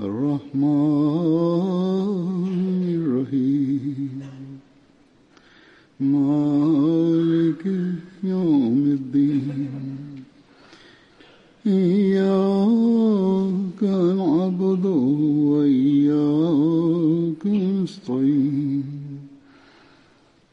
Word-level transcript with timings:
الرحمن 0.00 0.56
الرحيم. 2.96 4.20
مالك 6.00 7.64
يوم 8.24 8.84
الدين. 8.86 9.68
إياك 11.66 13.82
نعبد 13.82 14.86
وإياك 15.52 17.46
نستعين. 17.46 18.84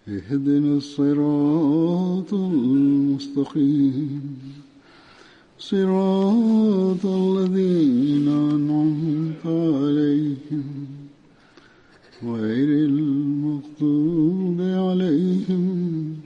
اهدنا 0.07 0.77
الصراط 0.77 2.33
المستقيم. 2.33 4.37
صراط 5.58 7.06
الذين 7.06 8.28
أنعمت 8.28 9.46
عليهم 9.46 10.66
غير 12.24 12.68
المغضوب 12.88 14.60
عليهم 14.60 16.16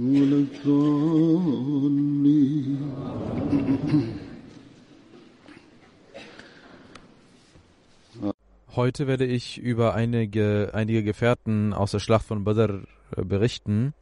ولا 0.00 0.36
الضالين 0.46 1.58
Heute 8.78 9.08
werde 9.08 9.26
ich 9.26 9.58
über 9.58 9.94
einige, 9.94 10.70
einige 10.72 11.02
Gefährten 11.02 11.72
aus 11.72 11.90
der 11.90 11.98
Schlacht 11.98 12.26
von 12.26 12.44
Badr 12.44 12.82
äh, 13.16 13.24
berichten. 13.24 13.92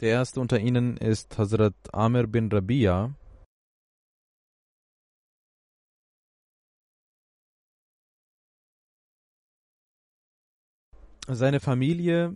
Der 0.00 0.08
erste 0.08 0.40
unter 0.40 0.58
ihnen 0.58 0.96
ist 0.96 1.36
Hazrat 1.36 1.74
Amir 1.92 2.26
bin 2.26 2.50
Rabia. 2.50 3.10
Seine 11.27 11.59
Familie 11.59 12.35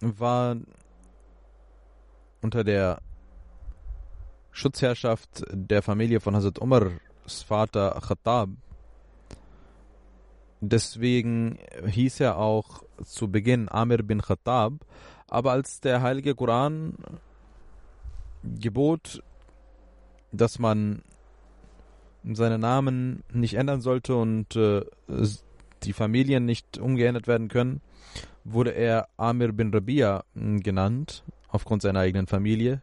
war 0.00 0.56
unter 2.40 2.64
der 2.64 3.00
Schutzherrschaft 4.50 5.44
der 5.52 5.82
Familie 5.82 6.20
von 6.20 6.34
Hazrat 6.34 6.58
Umars 6.58 7.42
Vater 7.42 8.00
Khattab. 8.06 8.50
Deswegen 10.60 11.58
hieß 11.86 12.20
er 12.20 12.38
auch 12.38 12.82
zu 13.04 13.30
Beginn 13.30 13.68
Amir 13.68 14.02
bin 14.02 14.22
Khattab. 14.22 14.72
Aber 15.28 15.52
als 15.52 15.80
der 15.80 16.02
heilige 16.02 16.34
Koran 16.34 16.94
gebot, 18.42 19.22
dass 20.32 20.58
man 20.58 21.02
seinen 22.34 22.60
Namen 22.60 23.22
nicht 23.32 23.54
ändern 23.54 23.80
sollte 23.80 24.16
und 24.16 24.56
äh, 24.56 24.82
die 25.82 25.92
Familien 25.92 26.44
nicht 26.44 26.78
umgeändert 26.78 27.26
werden 27.28 27.48
können, 27.48 27.80
wurde 28.44 28.70
er 28.70 29.08
Amir 29.16 29.52
bin 29.52 29.72
Rabia 29.72 30.24
genannt, 30.34 31.24
aufgrund 31.48 31.82
seiner 31.82 32.00
eigenen 32.00 32.26
Familie. 32.26 32.82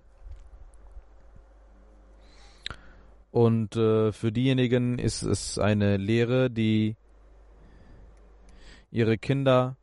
Und 3.32 3.76
äh, 3.76 4.12
für 4.12 4.32
diejenigen 4.32 5.00
ist 5.00 5.24
es 5.24 5.58
eine 5.58 5.98
Lehre, 5.98 6.52
die 6.52 6.96
ihre 8.92 9.18
Kinder 9.18 9.76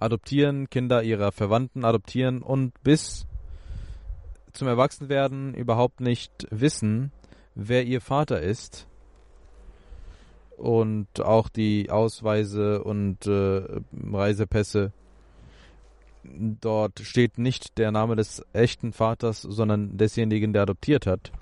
adoptieren, 0.00 0.68
Kinder 0.70 1.04
ihrer 1.04 1.30
Verwandten 1.30 1.84
adoptieren 1.84 2.42
und 2.42 2.72
bis 2.82 3.26
zum 4.52 4.66
Erwachsenwerden 4.66 5.54
überhaupt 5.54 6.00
nicht 6.00 6.48
wissen, 6.50 7.12
wer 7.54 7.84
ihr 7.84 8.00
Vater 8.00 8.40
ist. 8.40 8.88
Und 10.60 11.22
auch 11.22 11.48
die 11.48 11.90
Ausweise 11.90 12.84
und 12.84 13.26
äh, 13.26 13.62
Reisepässe. 14.12 14.92
Dort 16.22 17.00
steht 17.00 17.38
nicht 17.38 17.78
der 17.78 17.90
Name 17.92 18.14
des 18.14 18.44
echten 18.52 18.92
Vaters, 18.92 19.40
sondern 19.40 19.96
desjenigen, 19.96 20.52
der 20.52 20.62
adoptiert 20.62 21.06
hat. 21.06 21.32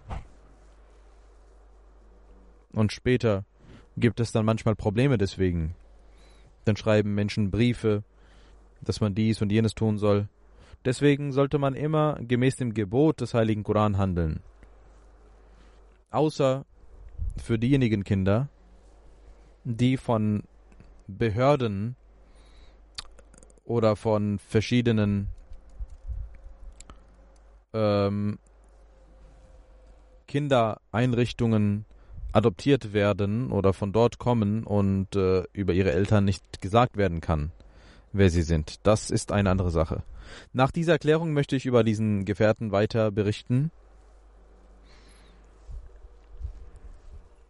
Und 2.73 2.93
später 2.93 3.45
gibt 3.97 4.21
es 4.21 4.31
dann 4.31 4.47
manchmal 4.47 4.77
Probleme 4.77 5.19
deswegen. 5.19 5.75
Dann 6.65 6.77
schreiben 6.77 7.13
Menschen 7.17 7.51
Briefe, 7.51 8.05
dass 8.83 9.01
man 9.01 9.17
dies 9.17 9.43
und 9.43 9.51
jenes 9.51 9.75
tun 9.75 9.99
soll. 9.99 10.29
Deswegen 10.85 11.33
sollte 11.33 11.59
man 11.59 11.75
immer 11.75 12.19
gemäß 12.21 12.55
dem 12.55 12.73
Gebot 12.73 13.21
des 13.21 13.35
Heiligen 13.35 13.65
Koran 13.65 13.99
handeln. 13.99 14.41
Außer 16.13 16.65
für 17.37 17.59
diejenigen 17.59 18.05
Kinder, 18.05 18.49
die 19.65 19.97
von 19.97 20.43
Behörden 21.07 21.97
oder 23.65 23.97
von 23.97 24.39
verschiedenen 24.39 25.29
ähm, 27.73 28.39
Kindereinrichtungen 30.27 31.85
adoptiert 32.33 32.93
werden 32.93 33.51
oder 33.51 33.73
von 33.73 33.93
dort 33.93 34.19
kommen 34.19 34.65
und 34.65 35.17
äh, 35.17 35.45
über 35.53 35.73
ihre 35.73 35.93
Eltern 35.93 36.25
nicht 36.25 36.61
gesagt 36.61 36.97
werden 36.97 37.21
kann, 37.21 37.53
wer 38.13 38.31
sie 38.31 38.43
sind. 38.43 38.87
Das 38.87 39.11
ist 39.11 39.33
eine 39.33 39.51
andere 39.51 39.71
Sache. 39.71 40.03
Nach 40.53 40.71
dieser 40.71 40.93
Erklärung 40.93 41.33
möchte 41.33 41.57
ich 41.57 41.65
über 41.65 41.85
diesen 41.85 42.25
Gefährten 42.25 42.71
weiter 42.71 43.11
berichten. 43.11 43.71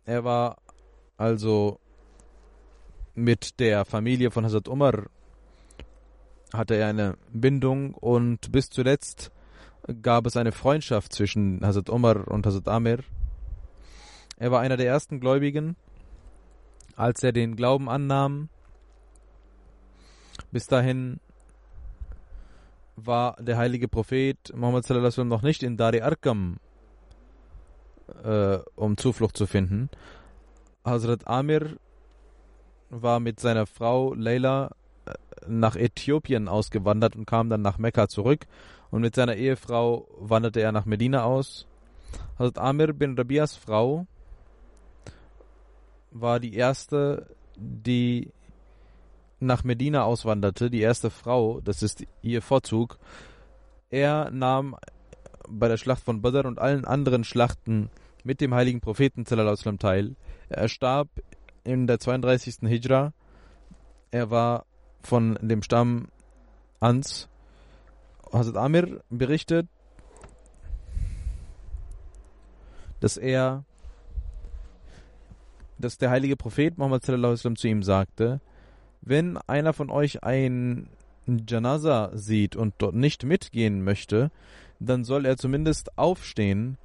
Er 0.05 0.25
war 0.25 0.57
also 1.17 1.81
mit 3.19 3.59
der 3.61 3.85
Familie 3.85 4.31
von 4.31 4.45
Hazrat 4.45 4.69
Umar 4.69 5.07
hatte 6.53 6.77
er 6.77 6.87
eine 6.89 7.19
Bindung 7.33 7.95
und 7.95 8.53
bis 8.53 8.71
zuletzt 8.71 9.31
gab 10.03 10.27
es 10.27 10.37
eine 10.37 10.53
Freundschaft 10.53 11.13
zwischen 11.13 11.65
Hazrat 11.65 11.91
Umar 11.91 12.29
und 12.29 12.47
Hazrat 12.47 12.69
Amir. 12.69 13.01
Er 14.37 14.51
war 14.51 14.61
einer 14.61 14.77
der 14.77 14.87
ersten 14.87 15.21
Gläubigen, 15.21 15.77
als 16.97 17.23
er 17.23 17.33
den 17.33 17.57
Glauben 17.57 17.89
annahm. 17.89 18.49
Bis 20.53 20.67
dahin 20.67 21.21
war 22.97 23.37
der 23.41 23.59
heilige 23.59 23.89
Prophet 23.89 24.39
Muhammad 24.55 24.85
sallallahu 24.85 25.25
noch 25.25 25.43
nicht 25.43 25.63
in 25.63 25.77
Dari 25.77 26.01
Arkam, 26.01 26.59
äh, 28.23 28.59
um 28.77 28.97
Zuflucht 28.97 29.37
zu 29.37 29.47
finden. 29.47 29.91
Hazrat 30.85 31.27
Amir 31.27 31.79
war 32.91 33.21
mit 33.21 33.41
seiner 33.41 33.67
Frau 33.67 34.15
Leila 34.15 34.71
äh, 35.07 35.13
nach 35.47 35.77
Äthiopien 35.77 36.49
ausgewandert 36.49 37.17
und 37.17 37.27
kam 37.27 37.49
dann 37.51 37.63
nach 37.63 37.79
Mekka 37.79 38.09
zurück. 38.09 38.47
Und 38.91 39.03
mit 39.03 39.15
seiner 39.15 39.37
Ehefrau 39.37 40.09
wanderte 40.19 40.61
er 40.61 40.73
nach 40.73 40.87
Medina 40.87 41.25
aus. 41.25 41.67
Hazrat 42.39 42.59
Amir 42.59 42.93
bin 42.93 43.17
Rabias 43.17 43.57
Frau 43.57 44.07
war 46.11 46.41
die 46.41 46.55
erste, 46.55 47.27
die 47.57 48.33
nach 49.41 49.65
Medina 49.65 50.05
auswanderte, 50.05 50.71
die 50.71 50.81
erste 50.81 51.11
Frau, 51.11 51.61
das 51.61 51.83
ist 51.83 52.05
ihr 52.23 52.43
Vorzug. 52.43 52.99
Er 53.91 54.31
nahm 54.31 54.77
bei 55.49 55.69
der 55.69 55.77
Schlacht 55.77 56.03
von 56.03 56.21
Badr 56.21 56.47
und 56.47 56.59
allen 56.59 56.85
anderen 56.85 57.25
Schlachten 57.25 57.91
mit 58.25 58.41
dem 58.41 58.55
heiligen 58.55 58.81
Propheten 58.81 59.25
teil. 59.25 60.17
Er 60.49 60.69
starb 60.69 61.09
in 61.65 61.87
der 61.87 61.99
32. 61.99 62.69
Hijra. 62.69 63.13
Er 64.11 64.31
war 64.31 64.65
von 65.03 65.39
dem 65.41 65.63
Stamm 65.63 66.09
Ans. 66.81 67.29
Hazrat 68.33 68.57
Amir 68.57 69.01
berichtet, 69.09 69.69
dass 73.01 73.17
er, 73.17 73.65
dass 75.79 75.99
der 75.99 76.11
heilige 76.11 76.37
Prophet 76.37 76.77
Muhammad 76.77 77.05
sallallahu 77.05 77.33
alaihi 77.33 77.57
zu 77.57 77.69
ihm 77.69 77.83
sagte, 77.83 78.41
wenn 79.01 79.39
einer 79.47 79.73
von 79.73 79.91
euch 79.91 80.23
ein 80.23 80.91
Janaza 81.27 82.11
sieht 82.15 82.57
und 82.57 82.75
dort 82.79 82.95
nicht 82.95 83.25
mitgehen 83.25 83.83
möchte, 83.83 84.31
dann 84.81 85.05
soll 85.05 85.27
er 85.27 85.37
zumindest 85.37 85.97
aufstehen, 85.99 86.79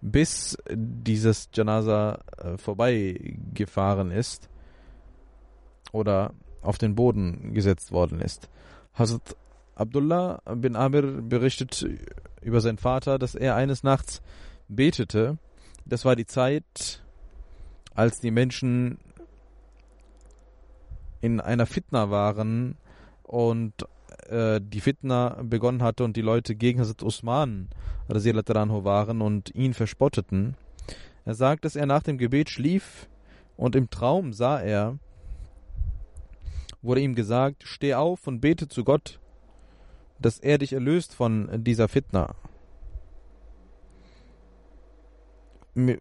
bis 0.00 0.56
dieses 0.70 1.50
Janaza 1.52 2.20
äh, 2.38 2.56
vorbeigefahren 2.56 4.10
ist 4.10 4.48
oder 5.92 6.32
auf 6.62 6.78
den 6.78 6.94
Boden 6.94 7.52
gesetzt 7.54 7.92
worden 7.92 8.20
ist. 8.20 8.48
Hazrat 8.94 9.36
Abdullah 9.74 10.42
bin 10.56 10.76
Amir 10.76 11.02
berichtet 11.02 11.86
über 12.42 12.60
seinen 12.60 12.76
Vater, 12.78 13.18
dass 13.18 13.34
er 13.34 13.56
eines 13.56 13.82
Nachts 13.82 14.20
betete. 14.68 15.38
Das 15.86 16.04
war 16.04 16.16
die 16.16 16.26
Zeit, 16.26 17.02
als 17.94 18.20
die 18.20 18.30
Menschen 18.30 18.98
in 21.22 21.40
einer 21.40 21.66
Fitna 21.66 22.10
waren 22.10 22.76
und 23.22 23.86
äh, 24.30 24.60
die 24.62 24.80
Fitna 24.80 25.40
begonnen 25.42 25.82
hatte 25.82 26.04
und 26.04 26.16
die 26.16 26.22
Leute 26.22 26.54
gegen 26.54 26.80
Hazrat 26.80 27.02
Usman 27.02 27.68
waren 28.08 29.20
und 29.20 29.54
ihn 29.54 29.74
verspotteten. 29.74 30.56
Er 31.24 31.34
sagt, 31.34 31.64
dass 31.64 31.76
er 31.76 31.86
nach 31.86 32.02
dem 32.02 32.16
Gebet 32.16 32.48
schlief 32.48 33.08
und 33.56 33.76
im 33.76 33.90
Traum 33.90 34.32
sah 34.32 34.60
er, 34.60 34.98
wurde 36.82 37.00
ihm 37.00 37.14
gesagt, 37.14 37.64
steh 37.64 37.94
auf 37.94 38.26
und 38.26 38.40
bete 38.40 38.68
zu 38.68 38.84
Gott, 38.84 39.20
dass 40.18 40.38
er 40.38 40.58
dich 40.58 40.72
erlöst 40.72 41.14
von 41.14 41.64
dieser 41.64 41.88
Fitna, 41.88 42.34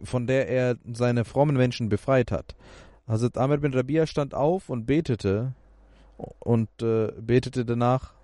von 0.03 0.27
der 0.27 0.47
er 0.47 0.77
seine 0.91 1.25
frommen 1.25 1.57
Menschen 1.57 1.89
befreit 1.89 2.31
hat. 2.31 2.55
Hazrat 3.07 3.37
Amr 3.37 3.57
bin 3.57 3.73
Rabia 3.73 4.05
stand 4.05 4.35
auf 4.35 4.69
und 4.69 4.85
betete 4.85 5.53
und 6.39 6.69
äh, 6.81 7.11
betete 7.19 7.65
danach 7.65 8.18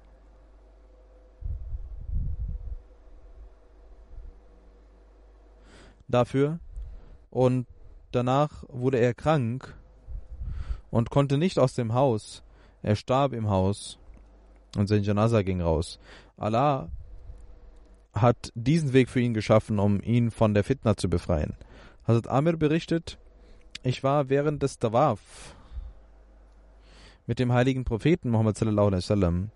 dafür 6.07 6.59
und 7.29 7.67
danach 8.11 8.63
wurde 8.69 8.99
er 8.99 9.13
krank 9.13 9.75
und 10.89 11.09
konnte 11.09 11.37
nicht 11.37 11.59
aus 11.59 11.73
dem 11.73 11.93
Haus. 11.93 12.43
Er 12.81 12.95
starb 12.95 13.33
im 13.33 13.49
Haus 13.49 13.97
und 14.77 14.87
sein 14.87 15.03
Janaza 15.03 15.41
ging 15.41 15.61
raus. 15.61 15.99
Allah 16.37 16.89
hat 18.13 18.51
diesen 18.55 18.93
Weg 18.93 19.09
für 19.09 19.19
ihn 19.19 19.33
geschaffen, 19.33 19.79
um 19.79 20.01
ihn 20.01 20.31
von 20.31 20.53
der 20.53 20.63
Fitna 20.63 20.95
zu 20.95 21.09
befreien. 21.09 21.53
Hazrat 22.07 22.27
Amir 22.27 22.57
berichtet, 22.57 23.17
ich 23.83 24.03
war 24.03 24.29
während 24.29 24.63
des 24.63 24.79
Tawaf 24.79 25.55
mit 27.27 27.39
dem 27.39 27.51
heiligen 27.51 27.83
Propheten 27.83 28.29
Muhammad 28.29 28.57
sallallahu 28.57 28.87
alaihi 28.87 29.03
wasallam 29.03 29.49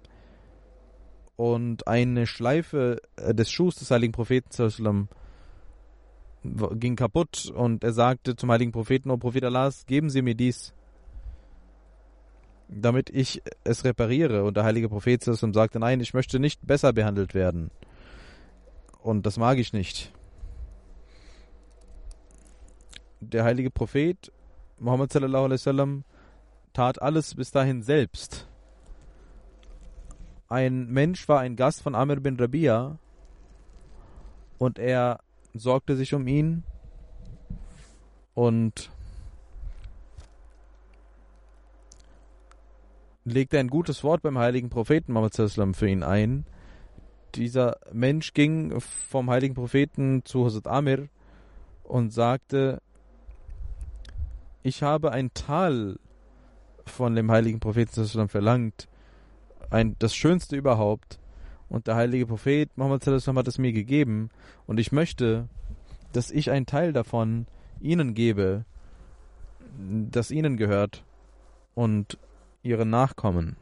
und 1.35 1.87
eine 1.87 2.27
Schleife 2.27 3.01
äh, 3.15 3.33
des 3.33 3.49
Schuhs 3.49 3.75
des 3.75 3.91
heiligen 3.91 4.11
Propheten 4.11 4.51
sallallahu 4.51 5.07
ging 6.43 6.95
kaputt 6.95 7.51
und 7.53 7.83
er 7.83 7.93
sagte 7.93 8.35
zum 8.35 8.51
heiligen 8.51 8.71
Propheten, 8.71 9.11
O 9.11 9.17
Prophet 9.17 9.43
Allah, 9.43 9.71
geben 9.87 10.09
Sie 10.09 10.21
mir 10.21 10.35
dies, 10.35 10.73
damit 12.67 13.09
ich 13.09 13.41
es 13.63 13.83
repariere. 13.83 14.43
Und 14.43 14.55
der 14.55 14.63
heilige 14.63 14.89
Prophet 14.89 15.23
sagte, 15.23 15.79
nein, 15.79 15.99
ich 15.99 16.13
möchte 16.13 16.39
nicht 16.39 16.65
besser 16.65 16.93
behandelt 16.93 17.33
werden. 17.33 17.71
Und 19.01 19.25
das 19.25 19.37
mag 19.37 19.57
ich 19.57 19.73
nicht. 19.73 20.13
Der 23.21 23.43
heilige 23.43 23.69
Prophet 23.71 24.31
Muhammad 24.79 25.11
sallallahu 25.11 25.45
alaihi 25.45 25.59
wasallam 25.59 26.03
tat 26.71 27.01
alles 27.01 27.35
bis 27.35 27.51
dahin 27.51 27.81
selbst. 27.83 28.47
Ein 30.47 30.87
Mensch 30.87 31.27
war 31.27 31.41
ein 31.41 31.55
Gast 31.55 31.81
von 31.81 31.95
Amir 31.95 32.21
bin 32.21 32.39
Rabia 32.39 32.97
und 34.57 34.79
er 34.79 35.19
sorgte 35.53 35.95
sich 35.95 36.13
um 36.13 36.27
ihn 36.27 36.63
und 38.33 38.91
legte 43.25 43.59
ein 43.59 43.67
gutes 43.67 44.03
Wort 44.03 44.21
beim 44.21 44.37
heiligen 44.37 44.69
Propheten 44.69 45.13
Muhammad 45.13 45.35
für 45.75 45.89
ihn 45.89 46.03
ein. 46.03 46.45
Dieser 47.35 47.77
Mensch 47.91 48.33
ging 48.33 48.79
vom 48.81 49.29
heiligen 49.29 49.53
Propheten 49.53 50.25
zu 50.25 50.45
Hazrat 50.45 50.67
Amir 50.67 51.09
und 51.83 52.11
sagte, 52.11 52.81
ich 54.63 54.83
habe 54.83 55.11
ein 55.11 55.33
Tal 55.33 55.99
von 56.85 57.15
dem 57.15 57.31
heiligen 57.31 57.59
Propheten 57.59 58.27
verlangt, 58.27 58.87
ein, 59.69 59.95
das 59.99 60.15
Schönste 60.15 60.55
überhaupt. 60.55 61.19
Und 61.69 61.87
der 61.87 61.95
heilige 61.95 62.25
Prophet 62.25 62.69
Muhammad 62.75 63.05
hat 63.05 63.47
es 63.47 63.57
mir 63.57 63.71
gegeben. 63.71 64.29
Und 64.65 64.79
ich 64.79 64.91
möchte, 64.91 65.47
dass 66.11 66.31
ich 66.31 66.51
einen 66.51 66.65
Teil 66.65 66.93
davon 66.93 67.45
ihnen 67.79 68.13
gebe, 68.13 68.65
das 70.09 70.31
ihnen 70.31 70.57
gehört 70.57 71.03
und 71.75 72.17
ihren 72.63 72.89
Nachkommen. 72.89 73.55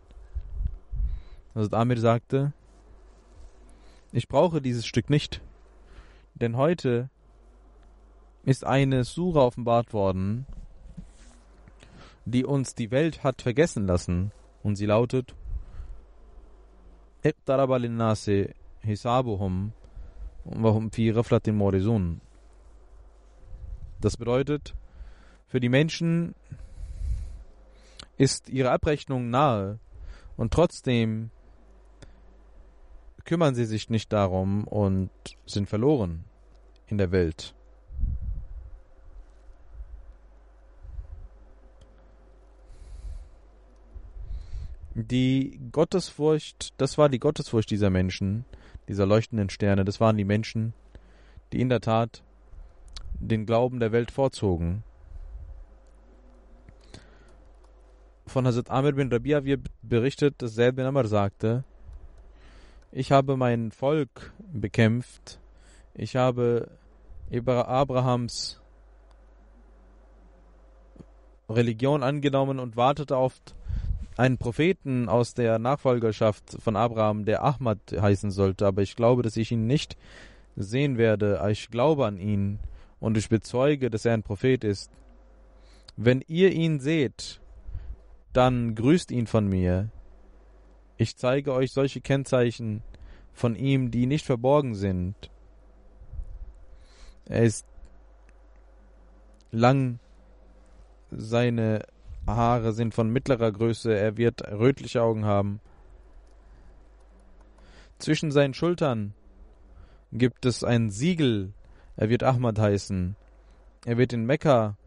Also 1.53 1.75
Amir 1.75 1.99
sagte, 1.99 2.53
ich 4.11 4.27
brauche 4.27 4.61
dieses 4.61 4.85
Stück 4.85 5.09
nicht, 5.09 5.41
denn 6.35 6.55
heute 6.55 7.09
ist 8.43 8.63
eine 8.63 9.03
Sura 9.03 9.41
offenbart 9.41 9.91
worden, 9.91 10.45
die 12.25 12.45
uns 12.45 12.75
die 12.75 12.91
Welt 12.91 13.23
hat 13.23 13.41
vergessen 13.41 13.85
lassen, 13.85 14.31
und 14.63 14.75
sie 14.75 14.85
lautet 14.85 15.35
اقترب 17.26 17.72
للناس 17.72 18.30
حسابهم 18.84 19.70
وهم 20.46 20.88
في 20.88 21.10
غفلة 21.10 21.40
معرضون. 21.48 22.18
Das 24.00 24.16
bedeutet, 24.16 24.74
für 25.46 25.60
die 25.60 25.68
Menschen 25.68 26.34
ist 28.18 28.48
ihre 28.48 28.70
Abrechnung 28.70 29.30
nahe 29.30 29.78
und 30.36 30.52
trotzdem 30.52 31.30
kümmern 33.24 33.54
sie 33.54 33.64
sich 33.64 33.90
nicht 33.90 34.12
darum 34.12 34.64
und 34.64 35.10
sind 35.46 35.68
verloren 35.68 36.24
in 36.88 36.98
der 36.98 37.12
Welt. 37.12 37.54
Die 44.99 45.59
Gottesfurcht, 45.71 46.73
das 46.81 46.97
war 46.97 47.07
die 47.07 47.19
Gottesfurcht 47.19 47.69
dieser 47.69 47.91
Menschen, 47.91 48.45
dieser 48.87 49.05
leuchtenden 49.05 49.51
Sterne, 49.51 49.85
das 49.85 49.99
waren 49.99 50.17
die 50.17 50.25
Menschen, 50.25 50.73
die 51.53 51.61
in 51.61 51.69
der 51.69 51.81
Tat 51.81 52.23
den 53.19 53.45
Glauben 53.45 53.79
der 53.79 53.91
Welt 53.91 54.09
vorzogen. 54.09 54.83
Von 58.25 58.47
Hazrat 58.47 58.71
Amir 58.71 58.93
bin 58.93 59.11
Rabia 59.11 59.45
wird 59.45 59.67
berichtet, 59.83 60.41
dass 60.41 60.55
Zaid 60.55 60.75
bin 60.75 60.87
Amr 60.87 61.05
sagte, 61.05 61.63
ich 62.91 63.11
habe 63.11 63.37
mein 63.37 63.69
Volk 63.69 64.33
bekämpft, 64.51 65.39
ich 65.93 66.15
habe 66.15 66.71
Abrahams 67.31 68.59
Religion 71.47 72.01
angenommen 72.01 72.57
und 72.57 72.75
wartete 72.75 73.15
auf 73.15 73.39
einen 74.17 74.37
Propheten 74.37 75.09
aus 75.09 75.33
der 75.33 75.59
Nachfolgerschaft 75.59 76.57
von 76.59 76.75
Abraham, 76.75 77.25
der 77.25 77.43
Ahmad 77.43 77.79
heißen 77.91 78.31
sollte, 78.31 78.65
aber 78.65 78.81
ich 78.81 78.95
glaube, 78.95 79.21
dass 79.21 79.37
ich 79.37 79.51
ihn 79.51 79.67
nicht 79.67 79.95
sehen 80.55 80.97
werde. 80.97 81.41
Ich 81.49 81.69
glaube 81.69 82.05
an 82.05 82.17
ihn 82.17 82.59
und 82.99 83.17
ich 83.17 83.29
bezeuge, 83.29 83.89
dass 83.89 84.05
er 84.05 84.13
ein 84.13 84.23
Prophet 84.23 84.63
ist. 84.63 84.91
Wenn 85.95 86.23
ihr 86.27 86.51
ihn 86.51 86.79
seht, 86.79 87.39
dann 88.33 88.75
grüßt 88.75 89.11
ihn 89.11 89.27
von 89.27 89.47
mir. 89.47 89.89
Ich 90.97 91.15
zeige 91.15 91.53
euch 91.53 91.71
solche 91.71 92.01
Kennzeichen 92.01 92.81
von 93.33 93.55
ihm, 93.55 93.91
die 93.91 94.07
nicht 94.07 94.25
verborgen 94.25 94.73
sind. 94.73 95.15
Er 97.25 97.43
ist 97.43 97.67
lang, 99.51 99.99
seine 101.11 101.85
Haare 102.27 102.73
sind 102.73 102.93
von 102.93 103.09
mittlerer 103.09 103.51
Größe, 103.51 103.97
er 103.97 104.17
wird 104.17 104.47
rötliche 104.51 105.01
Augen 105.01 105.25
haben. 105.25 105.59
Zwischen 107.99 108.31
seinen 108.31 108.53
Schultern 108.53 109.13
gibt 110.11 110.45
es 110.45 110.63
ein 110.63 110.89
Siegel, 110.89 111.53
er 111.95 112.09
wird 112.09 112.23
Ahmad 112.23 112.59
heißen. 112.59 113.15
Er 113.85 113.97
wird 113.97 114.13
in 114.13 114.25
Mekka 114.25 114.77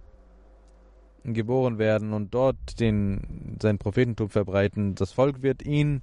geboren 1.25 1.79
werden 1.79 2.13
und 2.13 2.33
dort 2.33 2.81
den, 2.81 3.57
sein 3.61 3.79
Prophetentum 3.79 4.31
verbreiten. 4.31 4.95
Das 4.95 5.13
Volk 5.13 5.43
wird 5.43 5.63
ihn 5.63 6.03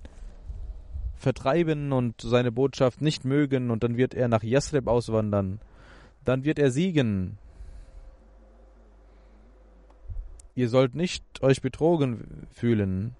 vertreiben 1.15 1.91
und 1.91 2.21
seine 2.21 2.51
Botschaft 2.51 3.01
nicht 3.01 3.25
mögen 3.25 3.71
und 3.71 3.83
dann 3.83 3.97
wird 3.97 4.13
er 4.13 4.27
nach 4.27 4.43
Yasrib 4.43 4.87
auswandern. 4.87 5.59
Dann 6.25 6.43
wird 6.43 6.59
er 6.59 6.71
siegen. 6.71 7.37
Ihr 10.57 10.69
sollt 10.69 10.95
nicht 10.95 11.23
euch 11.43 11.61
betrogen 11.61 12.47
fühlen. 12.49 13.15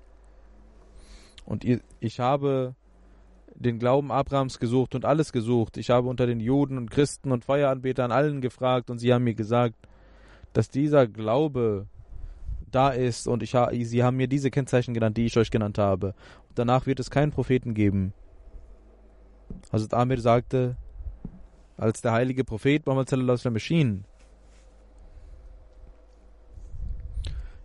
Und 1.46 1.64
ihr, 1.64 1.82
ich 2.00 2.20
habe 2.20 2.74
den 3.54 3.78
Glauben 3.78 4.12
Abrahams 4.12 4.58
gesucht 4.58 4.96
und 4.96 5.06
alles 5.06 5.32
gesucht. 5.32 5.78
Ich 5.78 5.92
habe 5.92 6.10
unter 6.10 6.26
den 6.26 6.40
Juden 6.40 6.80
und 6.80 6.90
Christen 6.90 7.32
und 7.32 7.46
Feueranbetern 7.46 8.12
allen 8.12 8.42
gefragt 8.42 8.90
und 8.90 8.98
sie 8.98 9.14
haben 9.14 9.24
mir 9.24 9.36
gesagt, 9.36 9.76
dass 10.54 10.72
dieser 10.72 11.06
Glaube 11.06 11.86
da 12.72 12.90
ist 12.90 13.28
und 13.28 13.44
ich 13.44 13.56
sie 13.84 14.04
haben 14.04 14.18
mir 14.18 14.28
diese 14.28 14.50
Kennzeichen 14.50 14.96
genannt, 14.96 15.16
die 15.18 15.28
ich 15.28 15.38
euch 15.38 15.52
genannt 15.52 15.78
habe. 15.78 16.16
Und 16.50 16.58
danach 16.58 16.88
wird 16.88 17.00
es 17.00 17.12
keinen 17.12 17.32
Propheten 17.32 17.76
geben. 17.76 18.14
Hazrat 19.72 19.94
Amir 19.94 20.20
sagte, 20.20 20.76
als 21.78 22.02
der 22.02 22.14
heilige 22.14 22.44
Prophet 22.44 22.84
Muhammad 22.88 23.10
sallallahu 23.10 23.34
alaihi 23.34 23.40
wasallam 23.42 23.56
erschien, 23.58 24.06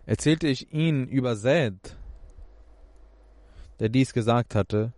erzählte 0.05 0.47
ich 0.47 0.73
ihn 0.73 1.07
über 1.07 1.35
Zaid, 1.35 1.95
der 3.79 3.89
dies 3.89 4.13
gesagt 4.13 4.55
hatte. 4.55 4.93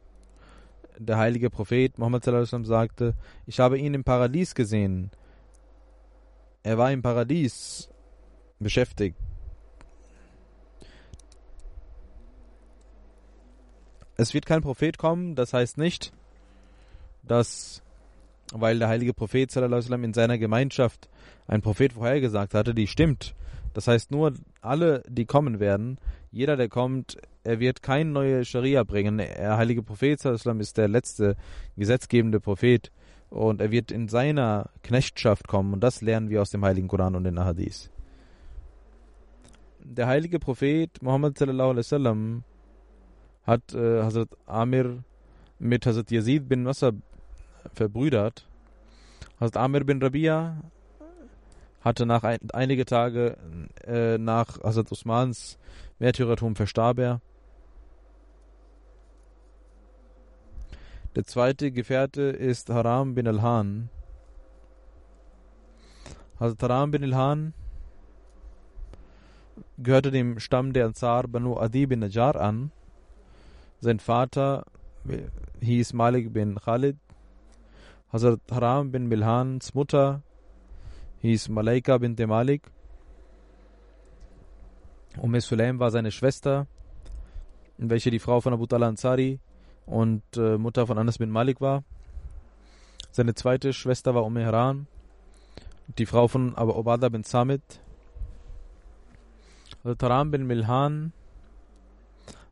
Der 0.98 1.18
heilige 1.18 1.50
Prophet 1.50 1.98
Muhammad 1.98 2.24
sagte, 2.24 3.16
ich 3.46 3.60
habe 3.60 3.78
ihn 3.78 3.94
im 3.94 4.04
Paradies 4.04 4.56
gesehen. 4.56 5.12
Er 6.64 6.78
war 6.78 6.92
im 6.92 7.02
Paradies 7.02 7.90
beschäftigt. 8.60 9.18
Es 14.18 14.34
wird 14.34 14.46
kein 14.46 14.62
Prophet 14.62 14.98
kommen, 14.98 15.36
das 15.36 15.54
heißt 15.54 15.78
nicht, 15.78 16.14
dass, 17.24 17.84
weil 18.54 18.80
der 18.80 18.88
heilige 18.88 19.14
Prophet 19.14 19.54
in 19.56 20.14
seiner 20.14 20.38
Gemeinschaft 20.38 21.10
ein 21.48 21.62
Prophet 21.62 21.94
vorhergesagt 21.94 22.54
hatte, 22.54 22.74
die 22.74 22.88
stimmt. 22.88 23.36
Das 23.76 23.90
heißt 23.90 24.10
nur, 24.10 24.34
alle, 24.62 25.04
die 25.06 25.26
kommen 25.26 25.60
werden, 25.60 25.98
jeder, 26.32 26.56
der 26.56 26.70
kommt, 26.70 27.18
er 27.44 27.60
wird 27.60 27.84
keine 27.84 28.10
neue 28.10 28.46
Scharia 28.46 28.86
bringen. 28.86 29.18
Der 29.18 29.58
heilige 29.58 29.84
Prophet 29.84 30.24
ist 30.24 30.78
der 30.78 30.88
letzte 30.88 31.36
gesetzgebende 31.76 32.40
Prophet 32.40 32.90
und 33.30 33.60
er 33.60 33.72
wird 33.72 33.92
in 33.92 34.08
seiner 34.08 34.70
Knechtschaft 34.82 35.50
kommen 35.50 35.74
und 35.74 35.82
das 35.82 36.02
lernen 36.02 36.30
wir 36.30 36.42
aus 36.42 36.52
dem 36.52 36.64
heiligen 36.64 36.88
Koran 36.88 37.18
und 37.18 37.26
den 37.26 37.38
Ahadith. 37.38 37.92
Der 39.84 40.08
heilige 40.08 40.40
Prophet 40.40 40.90
Muhammad 41.02 41.38
sallallahu 41.38 42.44
hat 43.44 43.74
äh, 43.74 44.04
Hazrat 44.04 44.30
Amir 44.46 45.04
mit 45.60 45.86
Hazrat 45.86 46.12
Yazid 46.12 46.48
bin 46.48 46.66
Wasser 46.66 46.94
verbrüdert. 47.74 48.48
Hazrat 49.38 49.58
Amir 49.58 49.84
bin 49.84 50.02
Rabia 50.02 50.62
hatte 51.86 52.08
nach 52.08 52.24
ein, 52.24 52.40
einige 52.52 52.84
Tage 52.86 53.38
äh, 53.86 54.18
nach 54.18 54.60
Hazrat 54.64 54.92
Usmans 54.92 55.60
Märtyrertum 56.00 56.56
verstarb 56.56 56.98
er. 56.98 57.22
Der 61.16 61.24
zweite 61.24 61.72
Gefährte 61.72 62.24
ist 62.24 62.70
Haram 62.70 63.14
bin 63.14 63.28
al-Han. 63.28 63.90
Hazrat 66.40 66.64
Haram 66.64 66.92
bin 66.92 67.04
al-Han 67.04 67.54
gehörte 69.78 70.10
dem 70.10 70.40
Stamm 70.40 70.74
der 70.74 70.88
Ansar 70.88 71.28
Banu 71.28 71.56
Adi 71.58 71.86
bin 71.86 72.00
Najjar 72.00 72.36
an. 72.36 72.72
Sein 73.80 74.00
Vater 74.00 74.66
hieß 75.62 75.94
Malik 75.94 76.34
bin 76.34 76.56
Khalid. 76.56 76.98
Hazrat 78.12 78.40
Haram 78.52 78.92
bin 78.92 79.08
Milhans 79.08 79.76
Mutter 79.76 80.24
hieß 81.26 81.50
Malaika 81.50 81.98
bin 81.98 82.16
Malik. 82.28 82.72
Umm 85.18 85.40
Sulaim 85.40 85.80
war 85.80 85.92
seine 85.92 86.12
Schwester, 86.12 86.68
welche 87.78 88.12
die 88.12 88.20
Frau 88.20 88.42
von 88.42 88.54
Abu 88.54 88.66
Talha 88.66 88.88
Ansari 88.88 89.40
und 89.86 90.24
äh, 90.38 90.58
Mutter 90.58 90.86
von 90.88 90.98
Anas 90.98 91.18
bin 91.18 91.30
Malik 91.30 91.62
war. 91.62 91.84
Seine 93.12 93.34
zweite 93.34 93.74
Schwester 93.74 94.14
war 94.14 94.26
Umm 94.26 94.38
Haran, 94.38 94.88
die 95.98 96.06
Frau 96.06 96.28
von 96.28 96.56
Abu 96.56 96.74
Obada 96.74 97.10
bin 97.10 97.24
Samit. 97.24 97.82
Haram 99.84 100.32
bin 100.32 100.48
Milhan 100.48 101.14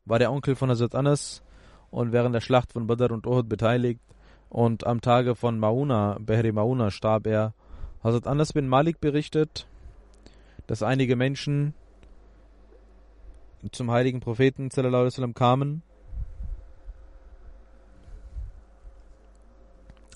war 0.05 0.19
der 0.19 0.31
Onkel 0.31 0.55
von 0.55 0.69
Hazrat 0.69 0.95
Anas 0.95 1.43
und 1.91 2.11
während 2.11 2.33
der 2.33 2.41
Schlacht 2.41 2.73
von 2.73 2.87
Badr 2.87 3.11
und 3.11 3.27
Uhud 3.27 3.47
beteiligt. 3.49 4.01
Und 4.49 4.85
am 4.85 5.01
Tage 5.01 5.35
von 5.35 5.57
Mauna, 5.57 6.17
Behri 6.19 6.51
Mauna, 6.51 6.91
starb 6.91 7.25
er. 7.25 7.53
Hazrat 8.03 8.27
Anas 8.27 8.51
bin 8.51 8.67
Malik 8.67 8.99
berichtet, 8.99 9.65
dass 10.67 10.83
einige 10.83 11.15
Menschen 11.15 11.73
zum 13.71 13.91
heiligen 13.91 14.19
Propheten 14.19 14.69
sallam, 14.71 15.33
kamen 15.33 15.83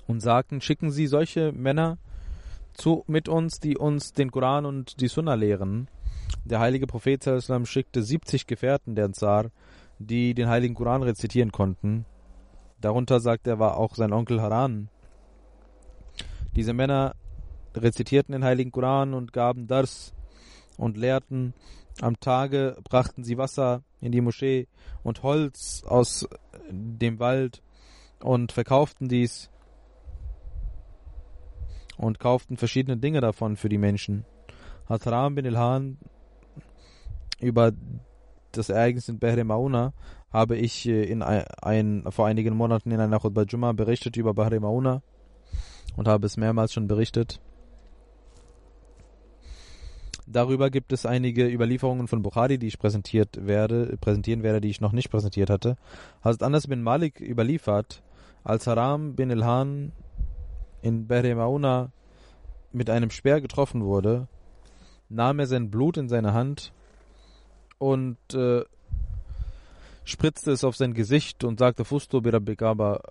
und 0.06 0.20
sagten, 0.20 0.60
schicken 0.60 0.92
Sie 0.92 1.08
solche 1.08 1.54
Männer 1.54 1.98
zu, 2.74 3.06
mit 3.08 3.30
uns, 3.30 3.62
die 3.62 3.78
uns 3.78 4.12
den 4.12 4.32
Koran 4.32 4.66
und 4.66 5.00
die 5.00 5.08
Sunna 5.08 5.36
lehren. 5.36 5.88
Der 6.44 6.60
heilige 6.60 6.88
Prophet 6.88 7.24
sallam, 7.24 7.66
schickte 7.66 8.04
70 8.04 8.48
Gefährten 8.48 8.96
der 8.96 9.06
Ansar, 9.06 9.50
die 9.98 10.34
den 10.34 10.50
heiligen 10.50 10.76
Koran 10.76 11.04
rezitieren 11.04 11.54
konnten. 11.54 12.06
Darunter, 12.82 13.22
sagt 13.22 13.48
er, 13.48 13.60
war 13.60 13.78
auch 13.78 13.96
sein 13.96 14.12
Onkel 14.12 14.42
Haran. 14.42 14.90
Diese 16.54 16.74
Männer 16.74 17.16
rezitierten 17.82 18.34
den 18.34 18.44
heiligen 18.44 18.72
Koran 18.72 19.14
und 19.14 19.34
gaben 19.34 19.68
Dars 19.68 20.14
und 20.78 20.98
lehrten. 20.98 21.54
Am 22.02 22.20
Tage 22.20 22.78
brachten 22.84 23.24
sie 23.24 23.38
Wasser 23.38 23.84
in 24.02 24.12
die 24.12 24.22
Moschee 24.22 24.68
und 25.04 25.24
Holz 25.24 25.84
aus 25.88 26.28
dem 26.70 27.20
Wald 27.20 27.64
und 28.20 28.52
verkauften 28.52 29.08
dies 29.08 29.50
und 31.98 32.20
kauften 32.20 32.58
verschiedene 32.58 32.98
Dinge 32.98 33.22
davon 33.22 33.56
für 33.56 33.70
die 33.70 33.80
Menschen. 33.80 34.26
Hatram 34.88 35.36
bin 35.36 35.46
Ilhan 35.46 35.98
über 37.40 37.72
das 38.52 38.70
Ereignis 38.70 39.10
in 39.10 39.20
Bahre 39.20 39.44
Mauna 39.44 39.94
habe 40.32 40.58
ich 40.58 40.88
äh, 40.88 41.04
in 41.04 41.22
ein, 41.22 41.46
ein, 41.62 42.04
vor 42.10 42.28
einigen 42.28 42.56
Monaten 42.56 42.92
in 42.92 43.00
einer 43.00 43.20
Khutbah 43.20 43.44
Jumma 43.44 43.72
berichtet 43.72 44.18
über 44.18 44.34
Bahre 44.34 44.60
Mauna 44.60 45.02
und 45.96 46.08
habe 46.08 46.26
es 46.26 46.38
mehrmals 46.38 46.74
schon 46.74 46.88
berichtet. 46.88 47.40
Darüber 50.30 50.70
gibt 50.70 50.92
es 50.92 51.06
einige 51.06 51.48
Überlieferungen 51.48 52.10
von 52.10 52.22
Bukhari, 52.22 52.58
die 52.58 52.68
ich 52.68 52.80
präsentiert 52.80 53.48
werde, 53.48 53.96
präsentieren 53.96 54.44
werde, 54.44 54.60
die 54.60 54.70
ich 54.70 54.82
noch 54.82 54.92
nicht 54.92 55.10
präsentiert 55.10 55.50
hatte. 55.50 55.78
Hazrat 56.22 56.44
Anas 56.44 56.68
bin 56.68 56.84
Malik 56.84 57.22
überliefert, 57.22 58.04
als 58.44 58.68
Haram 58.68 59.16
bin 59.16 59.30
Ilhan 59.30 59.94
in 60.82 61.08
Bahre 61.08 61.34
Mauna 61.34 61.94
mit 62.74 62.90
einem 62.90 63.10
Speer 63.10 63.40
getroffen 63.40 63.86
wurde, 63.86 64.28
nahm 65.08 65.40
er 65.40 65.48
sein 65.48 65.72
Blut 65.72 65.96
in 65.96 66.10
seine 66.10 66.34
Hand 66.34 66.74
und 67.78 68.18
äh, 68.34 68.66
spritzte 70.04 70.52
es 70.52 70.66
auf 70.66 70.76
sein 70.76 70.94
Gesicht 70.94 71.46
und 71.46 71.58
sagte, 71.58 71.86
Fusto 71.86 72.20
Birabikaba, 72.20 73.02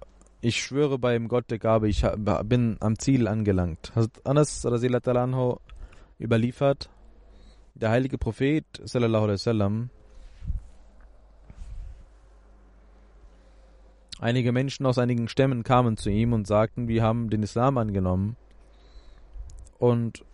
ich 0.42 0.62
schwöre 0.62 0.98
beim 0.98 1.28
Gott 1.28 1.50
der 1.50 1.58
Gabe, 1.58 1.88
ich 1.88 2.04
bin 2.44 2.76
am 2.80 2.98
Ziel 2.98 3.26
angelangt. 3.26 3.92
Hazrat 3.94 4.26
Anas 4.26 4.66
anhu 4.66 5.56
überliefert, 6.20 6.90
der 7.80 7.90
heilige 7.90 8.18
Prophet 8.18 8.64
sallallahu 8.84 9.24
alaihi 9.24 9.38
wasallam 9.38 9.90
Einige 14.18 14.50
Menschen 14.50 14.86
aus 14.86 14.96
einigen 14.96 15.28
Stämmen 15.28 15.62
kamen 15.62 15.98
zu 15.98 16.08
ihm 16.08 16.32
und 16.32 16.46
sagten, 16.46 16.88
wir 16.88 17.02
haben 17.02 17.28
den 17.28 17.42
Islam 17.42 17.76
angenommen 17.76 18.36
und 19.78 20.24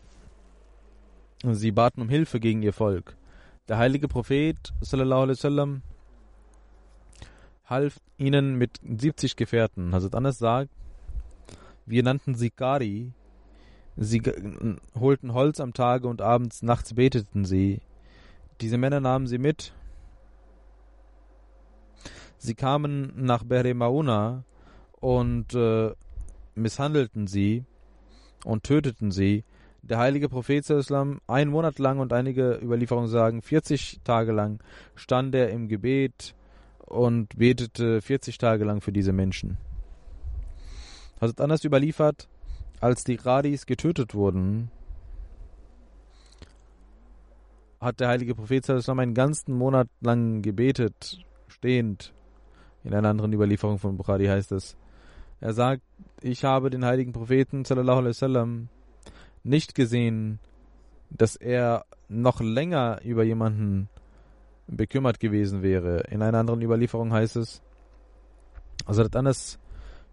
sie 1.43 1.73
baten 1.73 2.01
um 2.01 2.09
Hilfe 2.09 2.39
gegen 2.39 2.63
ihr 2.63 2.73
Volk. 2.73 3.17
Der 3.67 3.79
heilige 3.79 4.07
Prophet 4.07 4.73
sallallahu 4.81 5.23
alaihi 5.23 5.37
wasallam 5.37 5.83
half 7.65 8.01
ihnen 8.19 8.55
mit 8.55 8.79
70 8.85 9.35
Gefährten. 9.35 9.93
Hazrat 9.93 10.15
Anas 10.15 10.39
sagt, 10.39 10.71
wir 11.85 12.05
nannten 12.05 12.37
sie 12.37 12.51
Kari. 12.51 13.13
Sie 14.03 14.23
holten 14.99 15.33
Holz 15.33 15.61
am 15.61 15.73
Tage 15.73 16.09
und 16.09 16.21
abends, 16.21 16.63
nachts 16.63 16.95
beteten 16.95 17.45
sie. 17.45 17.81
Diese 18.61 18.79
Männer 18.79 19.01
nahmen 19.01 19.27
sie 19.27 19.39
mit. 19.39 19.73
Sie 22.39 22.55
kamen 22.55 23.13
nach 23.17 23.45
Bere 23.45 23.75
Mauna 23.75 24.45
und 25.01 25.55
äh, 25.55 25.93
misshandelten 26.55 27.27
sie 27.27 27.65
und 28.45 28.65
töteten 28.65 29.11
sie. 29.11 29.45
der 29.83 29.99
heilige 29.99 30.29
Prophet 30.29 30.69
Islam 30.71 31.21
einen 31.27 31.51
Monat 31.51 31.79
lang 31.79 31.99
und 31.99 32.13
einige 32.13 32.59
Überlieferungen 32.63 33.11
sagen 33.11 33.43
40 33.43 34.01
Tage 34.05 34.33
lang 34.33 34.63
stand 34.95 35.35
er 35.35 35.51
im 35.51 35.69
Gebet 35.69 36.35
und 36.79 37.37
betete 37.37 38.01
40 38.01 38.39
Tage 38.39 38.65
lang 38.65 38.81
für 38.81 38.93
diese 38.93 39.13
Menschen. 39.13 39.59
Hazrat 41.21 41.41
Anas 41.41 41.65
überliefert, 41.65 42.29
als 42.83 43.05
die 43.05 43.15
Radis 43.15 43.65
getötet 43.65 44.13
wurden, 44.13 44.71
hat 47.81 48.01
der 48.01 48.09
heilige 48.09 48.35
Prophet 48.35 48.69
Islam 48.69 48.99
einen 48.99 49.15
ganzen 49.15 49.55
Monat 49.55 49.89
lang 50.01 50.43
gebetet, 50.43 51.25
stehend. 51.47 52.13
In 52.83 52.93
einer 52.93 53.09
anderen 53.09 53.33
Überlieferung 53.33 53.79
von 53.79 53.97
Bukhari 53.97 54.27
heißt 54.27 54.51
es, 54.53 54.77
er 55.41 55.53
sagt, 55.53 55.83
ich 56.21 56.45
habe 56.45 56.71
den 56.71 56.85
heiligen 56.85 57.13
Propheten 57.13 57.65
sallallahu 57.65 58.05
wasallam 58.05 58.69
nicht 59.45 59.77
gesehen, 59.77 60.41
dass 61.11 61.37
er 61.37 61.85
noch 62.09 62.41
länger 62.41 63.01
über 63.05 63.23
jemanden 63.23 63.89
bekümmert 64.67 65.21
gewesen 65.21 65.63
wäre. 65.63 66.01
In 66.11 66.23
einer 66.23 66.39
anderen 66.39 66.63
Überlieferung 66.63 67.13
heißt 67.13 67.37
es, 67.37 67.63
also 68.87 69.05
hat 69.05 69.15
Anas 69.15 69.61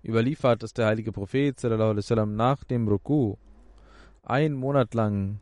überliefert, 0.04 0.64
dass 0.64 0.74
der 0.74 0.88
heilige 0.88 1.12
Prophet 1.12 1.60
sallam, 1.60 2.36
nach 2.36 2.64
dem 2.64 2.88
Ruku 2.88 3.36
einen 4.24 4.56
Monat 4.56 4.94
lang 4.94 5.40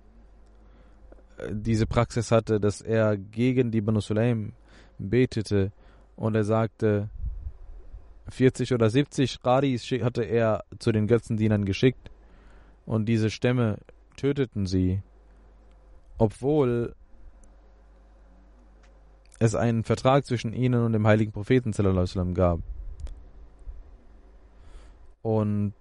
äh, 1.38 1.50
diese 1.52 1.86
Praxis 1.86 2.32
hatte, 2.32 2.60
dass 2.60 2.82
er 2.82 3.18
gegen 3.18 3.72
die 3.72 3.82
Banu 3.82 4.00
Sulaim 4.00 4.54
betete 4.98 5.72
und 6.16 6.36
er 6.36 6.44
sagte, 6.44 7.10
40 8.30 8.74
oder 8.74 8.90
70 8.90 9.42
Qadis 9.42 9.84
hatte 10.02 10.24
er 10.24 10.64
zu 10.80 10.92
den 10.92 11.08
Götzendienern 11.08 11.66
geschickt 11.66 12.12
und 12.86 13.06
diese 13.06 13.30
Stämme 13.30 13.78
töteten 14.18 14.66
sie, 14.66 15.02
obwohl 16.18 16.96
es 19.40 19.56
einen 19.56 19.84
Vertrag 19.84 20.26
zwischen 20.26 20.52
ihnen 20.52 20.84
und 20.84 20.94
dem 20.94 21.06
heiligen 21.06 21.32
Propheten 21.32 21.74
sallam, 21.74 22.34
gab. 22.34 22.60
Und 25.28 25.74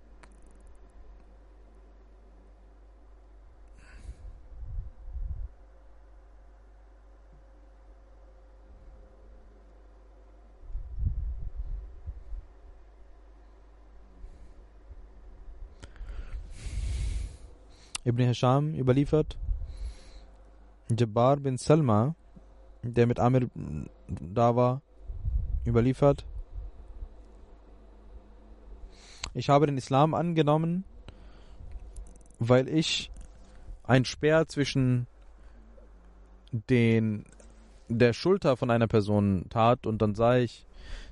Ibn 18.04 18.26
Hisham 18.26 18.74
überliefert, 18.74 19.38
Jabbar 20.90 21.36
bin 21.36 21.56
Salma, 21.56 22.16
der 22.82 23.06
mit 23.06 23.20
Amir 23.20 23.48
da 24.08 24.56
war, 24.56 24.82
überliefert, 25.64 26.26
ich 29.37 29.50
habe 29.50 29.66
den 29.66 29.76
Islam 29.76 30.14
angenommen, 30.14 30.85
weil 32.38 32.69
ich 32.69 33.11
ein 33.85 34.05
Speer 34.05 34.49
zwischen 34.49 35.07
den 36.71 37.25
der 37.88 38.14
Schulter 38.14 38.57
von 38.57 38.71
einer 38.71 38.88
Person 38.88 39.47
tat 39.50 39.87
und 39.87 40.02
dann 40.02 40.14
sah 40.14 40.38
ich, 40.38 40.66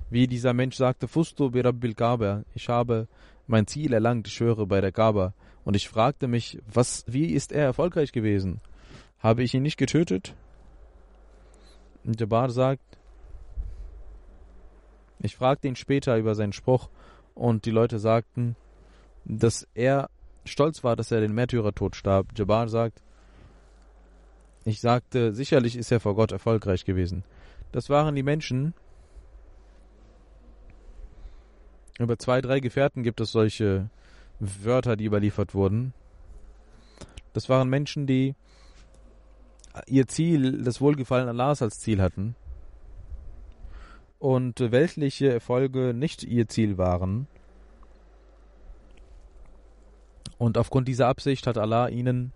wie 0.09 0.27
dieser 0.27 0.53
Mensch 0.53 0.75
sagte, 0.75 1.07
Fusto 1.07 1.51
bi 1.51 1.61
Rabbil 1.61 1.93
Kaaba, 1.93 2.43
ich 2.53 2.67
habe 2.67 3.07
mein 3.47 3.67
Ziel 3.67 3.93
erlangt, 3.93 4.27
ich 4.27 4.33
schwöre 4.33 4.65
bei 4.65 4.81
der 4.81 4.91
Kaaba. 4.91 5.33
Und 5.63 5.75
ich 5.75 5.87
fragte 5.87 6.27
mich, 6.27 6.59
was, 6.71 7.05
wie 7.07 7.27
ist 7.27 7.51
er 7.51 7.63
erfolgreich 7.63 8.11
gewesen? 8.11 8.59
Habe 9.19 9.43
ich 9.43 9.53
ihn 9.53 9.63
nicht 9.63 9.77
getötet? 9.77 10.35
Und 12.03 12.19
Jabbar 12.19 12.49
sagt, 12.49 12.83
ich 15.19 15.35
fragte 15.35 15.67
ihn 15.67 15.75
später 15.75 16.17
über 16.17 16.35
seinen 16.35 16.53
Spruch 16.53 16.89
und 17.35 17.65
die 17.65 17.71
Leute 17.71 17.99
sagten, 17.99 18.55
dass 19.25 19.67
er 19.75 20.09
stolz 20.45 20.83
war, 20.83 20.95
dass 20.95 21.11
er 21.11 21.21
den 21.21 21.33
Märtyrertod 21.33 21.95
starb. 21.95 22.27
Jabbar 22.35 22.69
sagt, 22.69 23.03
ich 24.63 24.81
sagte, 24.81 25.33
sicherlich 25.33 25.75
ist 25.75 25.91
er 25.91 25.99
vor 25.99 26.15
Gott 26.15 26.31
erfolgreich 26.31 26.85
gewesen. 26.85 27.23
Das 27.71 27.89
waren 27.89 28.15
die 28.15 28.23
Menschen. 28.23 28.73
Über 31.99 32.17
zwei, 32.17 32.41
drei 32.41 32.59
Gefährten 32.59 33.03
gibt 33.03 33.21
es 33.21 33.31
solche 33.31 33.89
Wörter, 34.39 34.95
die 34.95 35.05
überliefert 35.05 35.53
wurden. 35.53 35.93
Das 37.33 37.49
waren 37.49 37.69
Menschen, 37.69 38.07
die 38.07 38.35
ihr 39.87 40.07
Ziel, 40.07 40.63
das 40.63 40.81
Wohlgefallen 40.81 41.27
Allahs 41.27 41.61
als 41.61 41.79
Ziel 41.79 42.01
hatten 42.01 42.35
und 44.25 44.59
weltliche 44.59 45.31
Erfolge 45.31 45.93
nicht 45.93 46.23
ihr 46.23 46.47
Ziel 46.47 46.79
waren. 46.79 47.27
Und 50.39 50.57
aufgrund 50.57 50.87
dieser 50.87 51.09
Absicht 51.09 51.45
hat 51.45 51.59
Allah 51.59 51.89
ihnen 51.89 52.33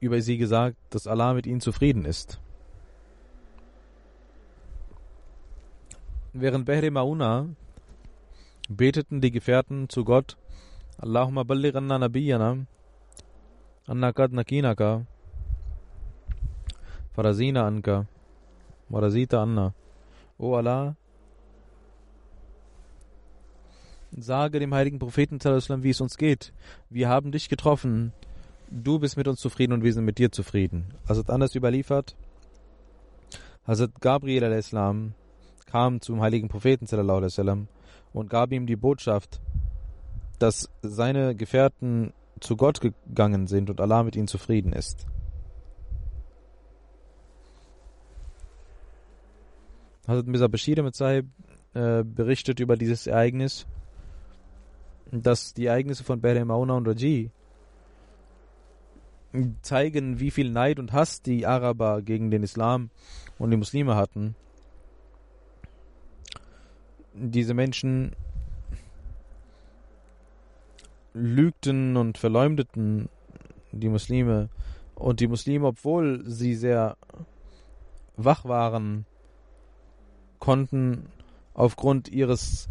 über 0.00 0.22
sie 0.22 0.38
gesagt, 0.38 0.78
dass 0.88 1.06
Allah 1.06 1.34
mit 1.34 1.46
ihnen 1.46 1.60
zufrieden 1.60 2.06
ist. 2.06 2.40
Während 6.32 6.64
Behre 6.64 6.90
Mauna 6.90 7.50
beteten 8.70 9.20
die 9.20 9.30
Gefährten 9.30 9.90
zu 9.90 10.06
Gott, 10.06 10.38
Allahumma 10.96 11.42
balligh 11.42 11.76
anna 11.76 11.98
nabiyyana, 11.98 12.64
anna 13.86 14.12
kad 14.14 14.32
nakinaka, 14.32 15.04
farazina 17.14 17.66
anka, 17.66 18.06
warazita 18.88 19.42
anna. 19.42 19.74
O 20.38 20.54
Allah, 20.54 20.96
sage 24.16 24.58
dem 24.58 24.74
heiligen 24.74 24.98
Propheten, 24.98 25.38
wie 25.40 25.90
es 25.90 26.00
uns 26.00 26.16
geht. 26.16 26.52
Wir 26.90 27.08
haben 27.08 27.32
dich 27.32 27.48
getroffen. 27.48 28.12
Du 28.70 28.98
bist 28.98 29.16
mit 29.16 29.28
uns 29.28 29.40
zufrieden 29.40 29.72
und 29.72 29.84
wir 29.84 29.92
sind 29.92 30.04
mit 30.04 30.18
dir 30.18 30.32
zufrieden. 30.32 30.94
Hazrat 31.08 31.30
anders 31.30 31.54
überliefert, 31.54 32.16
Hazrat 33.66 34.00
Gabriel 34.00 34.44
al-Islam 34.44 35.14
kam 35.66 36.00
zum 36.00 36.20
heiligen 36.20 36.48
Propheten 36.48 36.86
und 38.12 38.30
gab 38.30 38.52
ihm 38.52 38.66
die 38.66 38.76
Botschaft, 38.76 39.40
dass 40.38 40.70
seine 40.82 41.34
Gefährten 41.34 42.12
zu 42.40 42.56
Gott 42.56 42.80
gegangen 42.80 43.46
sind 43.46 43.70
und 43.70 43.80
Allah 43.80 44.02
mit 44.02 44.16
ihnen 44.16 44.28
zufrieden 44.28 44.72
ist. 44.72 45.06
Hazrat 50.06 50.26
Mirza 50.26 50.48
Bashir 50.48 50.82
mit 50.82 50.94
Sahib 50.94 51.26
äh, 51.74 52.04
berichtet 52.04 52.60
über 52.60 52.76
dieses 52.76 53.06
Ereignis, 53.06 53.66
dass 55.10 55.52
die 55.52 55.66
Ereignisse 55.66 56.04
von 56.04 56.20
Behr 56.20 56.44
Mauna 56.44 56.74
und 56.74 56.86
Raji 56.86 57.30
zeigen, 59.62 60.20
wie 60.20 60.30
viel 60.30 60.50
Neid 60.50 60.78
und 60.78 60.92
Hass 60.92 61.22
die 61.22 61.46
Araber 61.46 62.02
gegen 62.02 62.30
den 62.30 62.42
Islam 62.42 62.90
und 63.38 63.50
die 63.50 63.56
Muslime 63.56 63.96
hatten. 63.96 64.34
Diese 67.12 67.54
Menschen 67.54 68.14
lügten 71.14 71.96
und 71.96 72.18
verleumdeten 72.18 73.08
die 73.72 73.88
Muslime. 73.88 74.48
Und 74.94 75.20
die 75.20 75.28
Muslime, 75.28 75.66
obwohl 75.66 76.22
sie 76.26 76.54
sehr 76.54 76.96
wach 78.16 78.44
waren, 78.44 79.06
konnten 80.38 81.08
aufgrund 81.54 82.08
ihres 82.08 82.68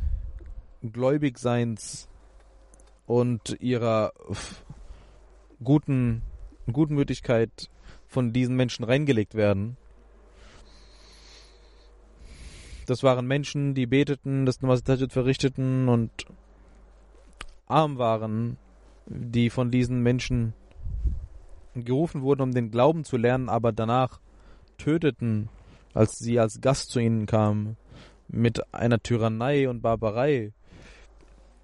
Gläubigseins 0.81 2.07
und 3.07 3.57
ihrer 3.59 4.13
guten 5.63 6.21
Gutmütigkeit 6.71 7.69
von 8.07 8.33
diesen 8.33 8.55
Menschen 8.55 8.85
reingelegt 8.85 9.35
werden. 9.35 9.77
Das 12.85 13.01
waren 13.01 13.25
Menschen, 13.25 13.73
die 13.73 13.87
beteten, 13.87 14.45
das 14.45 14.61
Namaz 14.61 14.83
Tajid 14.83 15.11
verrichteten 15.11 15.89
und 15.89 16.11
arm 17.65 17.97
waren, 17.97 18.57
die 19.07 19.49
von 19.49 19.71
diesen 19.71 20.01
Menschen 20.03 20.53
gerufen 21.73 22.21
wurden, 22.21 22.41
um 22.41 22.51
den 22.53 22.71
Glauben 22.71 23.03
zu 23.03 23.17
lernen, 23.17 23.49
aber 23.49 23.71
danach 23.71 24.19
töteten, 24.77 25.49
als 25.95 26.19
sie 26.19 26.39
als 26.39 26.61
Gast 26.61 26.91
zu 26.91 26.99
ihnen 26.99 27.25
kamen. 27.25 27.77
Mit 28.27 28.73
einer 28.73 28.99
Tyrannei 28.99 29.67
und 29.69 29.81
Barbarei 29.81 30.51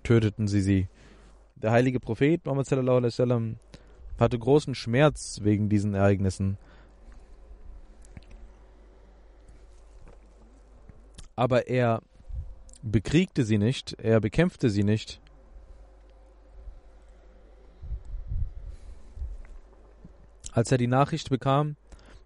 töteten 0.04 0.48
sie 0.48 0.62
sie. 0.62 0.88
Der 1.56 1.72
heilige 1.72 2.00
Prophet 2.00 2.44
Muhammad 2.46 2.66
sallallahu 2.66 2.98
alaihi 2.98 3.14
wasallam 3.14 3.56
hatte 4.20 4.40
großen 4.40 4.74
Schmerz 4.74 5.40
wegen 5.44 5.70
diesen 5.70 5.94
Ereignissen. 5.94 6.58
Aber 11.36 11.68
er 11.68 12.02
bekriegte 12.82 13.44
sie 13.44 13.58
nicht, 13.58 13.94
er 14.00 14.20
bekämpfte 14.22 14.70
sie 14.70 14.84
nicht. 14.84 15.20
Als 20.52 20.72
er 20.72 20.78
die 20.78 20.88
Nachricht 20.88 21.30
bekam, 21.30 21.76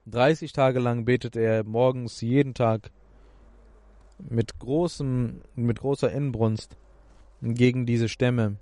30 0.08 0.54
Tage 0.54 0.80
lang 0.80 1.06
betete 1.06 1.40
er 1.40 1.64
morgens 1.64 2.22
jeden 2.22 2.54
Tag 2.54 2.92
mit 4.20 4.60
großem, 4.60 5.42
mit 5.56 5.80
großer 5.80 6.12
Inbrunst 6.12 6.78
gegen 7.42 7.86
diese 7.86 8.08
Stämme, 8.08 8.58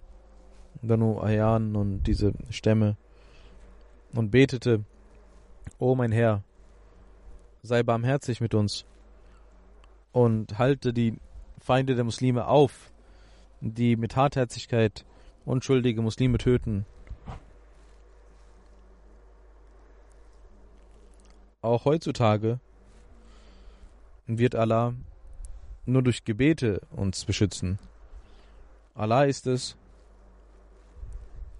Banu 0.81 1.19
Ayan 1.19 1.75
und 1.75 2.03
diese 2.03 2.33
Stämme 2.49 2.95
und 4.13 4.31
betete, 4.31 4.83
O 5.79 5.95
mein 5.95 6.11
Herr, 6.11 6.43
sei 7.61 7.83
barmherzig 7.83 8.39
mit 8.41 8.53
uns 8.53 8.85
und 10.11 10.57
halte 10.57 10.93
die 10.93 11.15
Feinde 11.59 11.95
der 11.95 12.03
Muslime 12.03 12.47
auf, 12.47 12.91
die 13.61 13.95
mit 13.95 14.15
Hartherzigkeit 14.15 15.05
unschuldige 15.45 16.01
Muslime 16.01 16.37
töten. 16.37 16.85
Auch 21.63 21.85
heutzutage 21.85 22.59
wird 24.27 24.53
Allah 24.53 24.93
nur 25.85 26.01
durch 26.01 26.25
Gebete 26.25 26.81
uns 26.91 27.23
beschützen. 27.23 27.79
Allah 28.95 29.23
ist 29.23 29.47
es, 29.47 29.77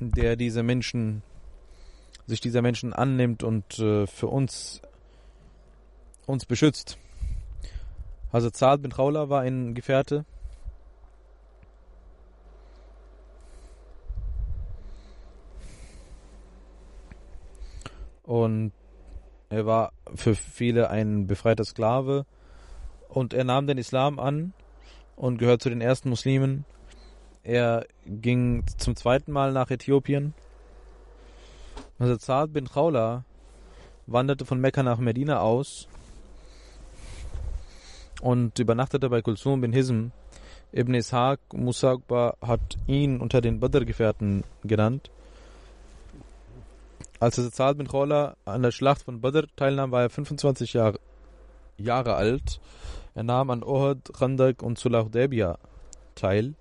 der 0.02 0.36
diese 0.36 0.62
Menschen, 0.62 1.24
sich 2.28 2.42
dieser 2.42 2.62
Menschen 2.62 2.92
annimmt 2.92 3.44
und 3.44 3.80
äh, 3.80 4.06
für 4.06 4.28
uns, 4.28 4.82
uns 6.26 6.46
beschützt. 6.46 6.98
Also 8.34 8.50
Zad 8.50 8.82
bin 8.82 8.92
Raula 8.92 9.30
war 9.30 9.40
ein 9.44 9.74
Gefährte. 9.74 10.26
Und 18.24 18.74
er 19.54 19.68
war 19.68 19.94
für 20.16 20.34
viele 20.34 20.90
ein 20.90 21.28
befreiter 21.28 21.64
Sklave 21.64 22.26
und 23.08 23.34
er 23.36 23.44
nahm 23.44 23.68
den 23.68 23.78
Islam 23.78 24.20
an 24.20 24.54
und 25.16 25.38
gehört 25.38 25.62
zu 25.62 25.70
den 25.70 25.80
ersten 25.80 26.10
Muslimen. 26.10 26.66
Er 27.44 27.86
ging 28.06 28.66
zum 28.78 28.96
zweiten 28.96 29.32
Mal 29.32 29.52
nach 29.52 29.70
Äthiopien. 29.70 30.34
Also 32.00 32.18
Zad 32.18 32.52
bin 32.52 32.68
Khawla 32.68 33.26
wanderte 34.08 34.44
von 34.44 34.60
Mekka 34.60 34.82
nach 34.82 34.98
Medina 34.98 35.40
aus 35.40 35.88
und 38.22 38.58
übernachtete 38.58 39.08
bei 39.10 39.22
Kulsum 39.22 39.62
bin 39.62 39.72
Hism. 39.72 40.08
Ibn 40.74 40.96
Ishaq 40.96 41.40
Musagba 41.54 42.38
hat 42.42 42.78
ihn 42.88 43.22
unter 43.22 43.40
den 43.40 43.60
Badr-Gefährten 43.60 44.44
genannt. 44.64 45.12
Als 47.24 47.38
Zad 47.52 47.78
bin 47.78 47.88
Khawla 47.88 48.36
an 48.44 48.64
der 48.64 48.72
Schlacht 48.72 49.04
von 49.04 49.22
Badr 49.22 49.48
teilnahm, 49.56 49.94
war 49.94 50.02
er 50.02 50.10
25 50.10 50.74
Jahre, 50.74 51.00
Jahre 51.78 52.16
alt. 52.16 52.60
Er 53.16 53.24
nahm 53.24 53.50
an 53.50 53.64
Ohad, 53.64 54.12
Khandak 54.12 54.62
und 54.62 54.78
Sulah 54.78 55.06
Hudaybiyah 55.06 55.58
teil. 56.16 56.54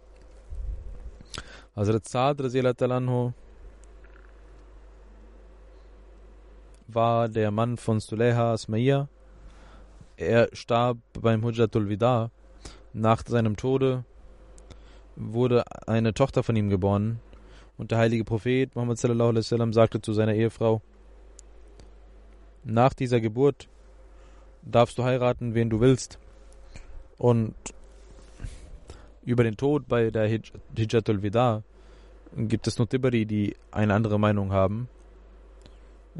Hazrat 1.74 2.08
Saad 2.08 2.38
war 6.86 7.28
der 7.28 7.50
Mann 7.50 7.76
von 7.76 7.98
Suleha 7.98 8.52
Asmaia. 8.52 9.08
Er 10.16 10.48
starb 10.52 10.98
beim 11.20 11.42
Hujjatul 11.42 11.88
Wida. 11.88 12.30
Nach 12.92 13.24
seinem 13.26 13.56
Tode 13.56 14.04
wurde 15.16 15.64
eine 15.88 16.14
Tochter 16.14 16.44
von 16.44 16.54
ihm 16.54 16.70
geboren. 16.70 17.18
Und 17.82 17.90
der 17.90 17.98
heilige 17.98 18.22
Prophet 18.22 18.76
Muhammad 18.76 18.98
sallallahu 18.98 19.30
alaihi 19.30 19.44
wasallam 19.44 19.72
sagte 19.72 20.00
zu 20.00 20.12
seiner 20.12 20.34
Ehefrau: 20.34 20.82
Nach 22.62 22.94
dieser 22.94 23.20
Geburt 23.20 23.66
darfst 24.62 24.98
du 24.98 25.02
heiraten, 25.02 25.56
wen 25.56 25.68
du 25.68 25.80
willst. 25.80 26.20
Und 27.18 27.56
über 29.24 29.42
den 29.42 29.56
Tod 29.56 29.88
bei 29.88 30.12
der 30.12 30.28
Hijjatul 30.28 31.24
Wida 31.24 31.64
gibt 32.36 32.68
es 32.68 32.78
nur 32.78 32.88
Tiberi, 32.88 33.26
die 33.26 33.56
eine 33.72 33.94
andere 33.94 34.20
Meinung 34.20 34.52
haben. 34.52 34.88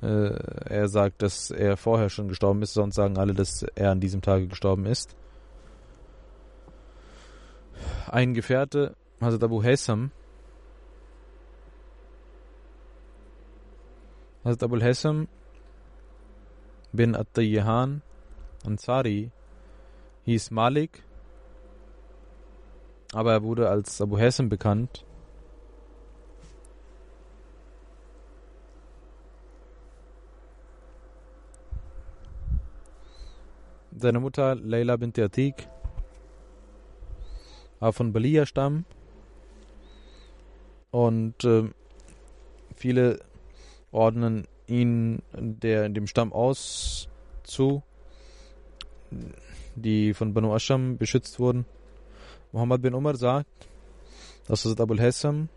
Äh, 0.02 0.34
er 0.68 0.88
sagt, 0.88 1.22
dass 1.22 1.52
er 1.52 1.76
vorher 1.76 2.08
schon 2.08 2.26
gestorben 2.26 2.60
ist, 2.62 2.74
sonst 2.74 2.96
sagen 2.96 3.18
alle, 3.18 3.34
dass 3.34 3.62
er 3.76 3.92
an 3.92 4.00
diesem 4.00 4.20
Tage 4.20 4.48
gestorben 4.48 4.84
ist. 4.84 5.14
Ein 8.10 8.34
Gefährte, 8.34 8.96
Hazrat 9.20 9.44
Abu 9.44 9.62
Haysam, 9.62 10.10
Hazrat 14.44 14.64
Abu 14.64 14.80
Haysam 14.80 15.28
bin 16.92 17.14
At-Tayyihan 17.14 18.02
Ansari 18.64 19.30
hieß 20.24 20.50
Malik, 20.50 21.04
aber 23.12 23.32
er 23.32 23.42
wurde 23.44 23.68
als 23.68 24.00
Abu 24.00 24.18
Hassan 24.18 24.48
bekannt. 24.48 25.04
Seine 33.96 34.18
Mutter 34.18 34.56
Leila 34.56 34.96
bint 34.96 35.18
Atik 35.20 35.68
war 37.78 37.92
von 37.92 38.12
Balia 38.12 38.44
Stamm 38.46 38.84
und 40.90 41.44
äh, 41.44 41.70
viele 42.74 43.20
ordnen 43.92 44.46
ihn 44.66 45.22
der, 45.32 45.88
dem 45.88 46.06
Stamm 46.06 46.32
aus 46.32 47.08
zu 47.44 47.82
die 49.74 50.14
von 50.14 50.34
Banu 50.34 50.54
Asham 50.54 50.96
beschützt 50.98 51.38
wurden. 51.38 51.66
Muhammad 52.52 52.82
bin 52.82 52.94
Umar 52.94 53.16
sagt, 53.16 53.48
dass 54.46 54.64
Hazrat 54.64 54.80
Abul 54.80 55.00
Hassam 55.00 55.48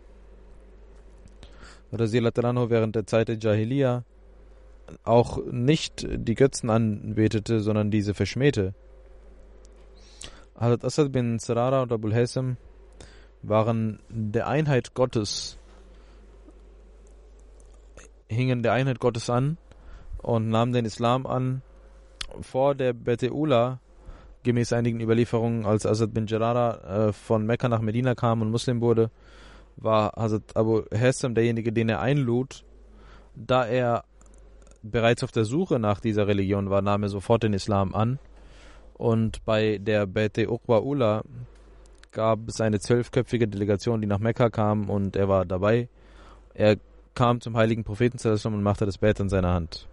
während 1.90 2.96
der 2.96 3.06
Zeit 3.06 3.28
der 3.28 3.38
Jahiliya 3.38 4.04
auch 5.04 5.44
nicht 5.50 6.06
die 6.08 6.34
Götzen 6.34 6.70
anbetete, 6.70 7.60
sondern 7.60 7.90
diese 7.90 8.14
verschmähte. 8.14 8.74
Hazrat 10.54 10.84
Asad 10.84 11.12
bin 11.12 11.38
Sarara 11.38 11.82
und 11.82 11.92
Abul 11.92 12.14
Hassam 12.14 12.56
waren 13.42 14.00
der 14.08 14.46
Einheit 14.46 14.94
Gottes, 14.94 15.58
hingen 18.28 18.62
der 18.62 18.72
Einheit 18.72 19.00
Gottes 19.00 19.30
an 19.30 19.58
und 20.22 20.48
nahmen 20.48 20.72
den 20.72 20.84
Islam 20.84 21.26
an 21.26 21.62
vor 22.40 22.74
der 22.74 22.92
Beteula 22.92 23.80
gemäß 24.42 24.72
einigen 24.72 25.00
Überlieferungen, 25.00 25.66
als 25.66 25.86
Asad 25.86 26.14
bin 26.14 26.26
Jarara 26.26 27.08
äh, 27.08 27.12
von 27.12 27.44
Mekka 27.46 27.68
nach 27.68 27.80
Medina 27.80 28.14
kam 28.14 28.42
und 28.42 28.50
Muslim 28.50 28.80
wurde, 28.80 29.10
war 29.76 30.12
Hazrat 30.16 30.56
Abu 30.56 30.82
Hassam 30.94 31.34
derjenige, 31.34 31.72
den 31.72 31.88
er 31.88 32.00
einlud. 32.00 32.64
Da 33.34 33.66
er 33.66 34.04
bereits 34.82 35.24
auf 35.24 35.32
der 35.32 35.44
Suche 35.44 35.78
nach 35.78 36.00
dieser 36.00 36.26
Religion 36.26 36.70
war, 36.70 36.80
nahm 36.80 37.02
er 37.02 37.08
sofort 37.08 37.42
den 37.42 37.52
Islam 37.52 37.94
an. 37.94 38.18
Und 38.94 39.44
bei 39.44 39.78
der 39.78 40.06
Bete 40.06 40.50
Uqba 40.50 40.78
Ula 40.78 41.22
gab 42.12 42.48
es 42.48 42.60
eine 42.60 42.78
zwölfköpfige 42.78 43.48
Delegation, 43.48 44.00
die 44.00 44.06
nach 44.06 44.20
Mekka 44.20 44.48
kam 44.48 44.88
und 44.88 45.16
er 45.16 45.28
war 45.28 45.44
dabei. 45.44 45.88
Er 46.54 46.76
kam 47.16 47.40
zum 47.40 47.56
heiligen 47.56 47.82
Propheten 47.82 48.18
und 48.46 48.62
machte 48.62 48.86
das 48.86 48.98
Bett 48.98 49.18
in 49.18 49.28
seiner 49.28 49.52
Hand. 49.52 49.88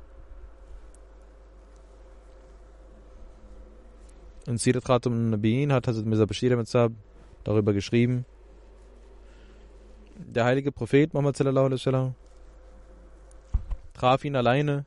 In 4.46 4.58
Sirat 4.58 4.84
Khatum 4.84 5.30
Nabiin 5.30 5.72
hat 5.72 5.88
Hazrat 5.88 6.06
Mirza 6.06 6.26
Bashir 6.26 6.52
Ahmad 6.52 6.92
darüber 7.46 7.74
geschrieben. 7.74 8.26
Der 10.18 10.44
heilige 10.44 10.72
Prophet 10.72 11.14
Muhammad 11.14 11.38
sallallahu 11.38 11.66
alaihi 11.68 11.80
wasallam 11.80 12.16
traf 13.94 14.26
ihn 14.26 14.36
alleine 14.36 14.86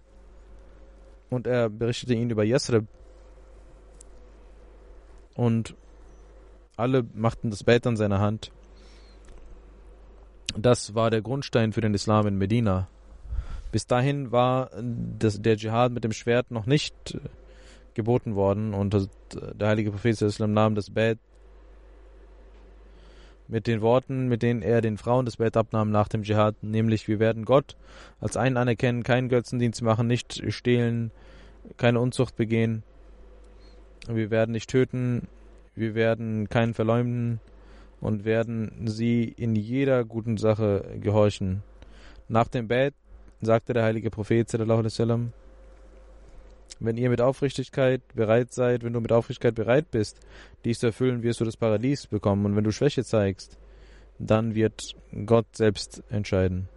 und 1.31 1.47
er 1.47 1.71
berichtete 1.71 2.15
ihn 2.15 2.29
über 2.29 2.45
Yasrib. 2.45 2.87
Und 5.35 5.75
alle 6.77 7.03
machten 7.15 7.51
das 7.51 7.65
Bett 7.65 7.87
an 7.87 7.97
seiner 7.97 8.21
Hand. 8.21 8.53
Das 10.59 10.95
war 10.95 11.11
der 11.11 11.23
Grundstein 11.23 11.73
für 11.73 11.81
den 11.81 11.95
Islam 11.95 12.27
in 12.27 12.39
Medina. 12.39 12.89
Bis 13.73 13.87
dahin 13.87 14.33
war 14.33 14.71
das, 15.19 15.41
der 15.41 15.57
Dschihad 15.57 15.93
mit 15.93 16.05
dem 16.05 16.13
Schwert 16.13 16.51
noch 16.51 16.67
nicht 16.67 17.19
geboten 17.95 18.35
worden. 18.35 18.75
Und 18.75 19.09
der 19.33 19.69
heilige 19.69 19.91
Prophet 19.91 20.21
Islam 20.23 20.53
nahm 20.53 20.75
das 20.75 20.91
Bett 20.91 21.19
mit 23.49 23.67
den 23.67 23.81
Worten, 23.81 24.29
mit 24.29 24.43
denen 24.43 24.63
er 24.63 24.81
den 24.81 24.99
Frauen 24.99 25.25
das 25.25 25.37
Bett 25.37 25.57
abnahm 25.57 25.91
nach 25.91 26.09
dem 26.09 26.23
Dschihad, 26.23 26.63
nämlich 26.63 27.07
wir 27.07 27.21
werden 27.21 27.45
Gott 27.45 27.77
als 28.21 28.37
einen 28.37 28.57
anerkennen, 28.57 29.03
keinen 29.03 29.29
Götzendienst 29.29 29.83
machen, 29.83 30.07
nicht 30.07 30.43
stehlen, 30.53 31.13
keine 31.77 32.01
Unzucht 32.01 32.37
begehen, 32.37 32.83
wir 34.09 34.31
werden 34.31 34.53
nicht 34.53 34.69
töten, 34.69 35.29
wir 35.75 35.95
werden 35.95 36.49
keinen 36.49 36.75
verleumden 36.75 37.41
und 38.07 38.25
werden 38.25 38.87
sie 38.87 39.25
in 39.25 39.57
jeder 39.57 40.05
guten 40.05 40.37
Sache 40.37 40.97
gehorchen. 41.01 41.65
Nach 42.29 42.47
dem 42.47 42.69
Bett 42.69 42.95
sagte 43.41 43.73
der 43.73 43.83
heilige 43.83 44.11
Prophet 44.11 44.49
wenn 46.79 46.97
ihr 46.97 47.11
mit 47.11 47.21
Aufrichtigkeit 47.21 48.03
bereit 48.15 48.53
seid, 48.53 48.85
wenn 48.85 48.93
du 48.93 49.01
mit 49.01 49.11
Aufrichtigkeit 49.11 49.57
bereit 49.57 49.91
bist, 49.91 50.21
dies 50.65 50.79
zu 50.79 50.87
erfüllen, 50.87 51.25
wirst 51.25 51.41
du 51.41 51.45
das 51.45 51.57
Paradies 51.57 52.07
bekommen. 52.07 52.47
Und 52.47 52.55
wenn 52.55 52.63
du 52.63 52.71
Schwäche 52.71 53.03
zeigst, 53.03 53.59
dann 54.21 54.55
wird 54.55 54.95
Gott 55.25 55.57
selbst 55.57 56.05
entscheiden. 56.09 56.69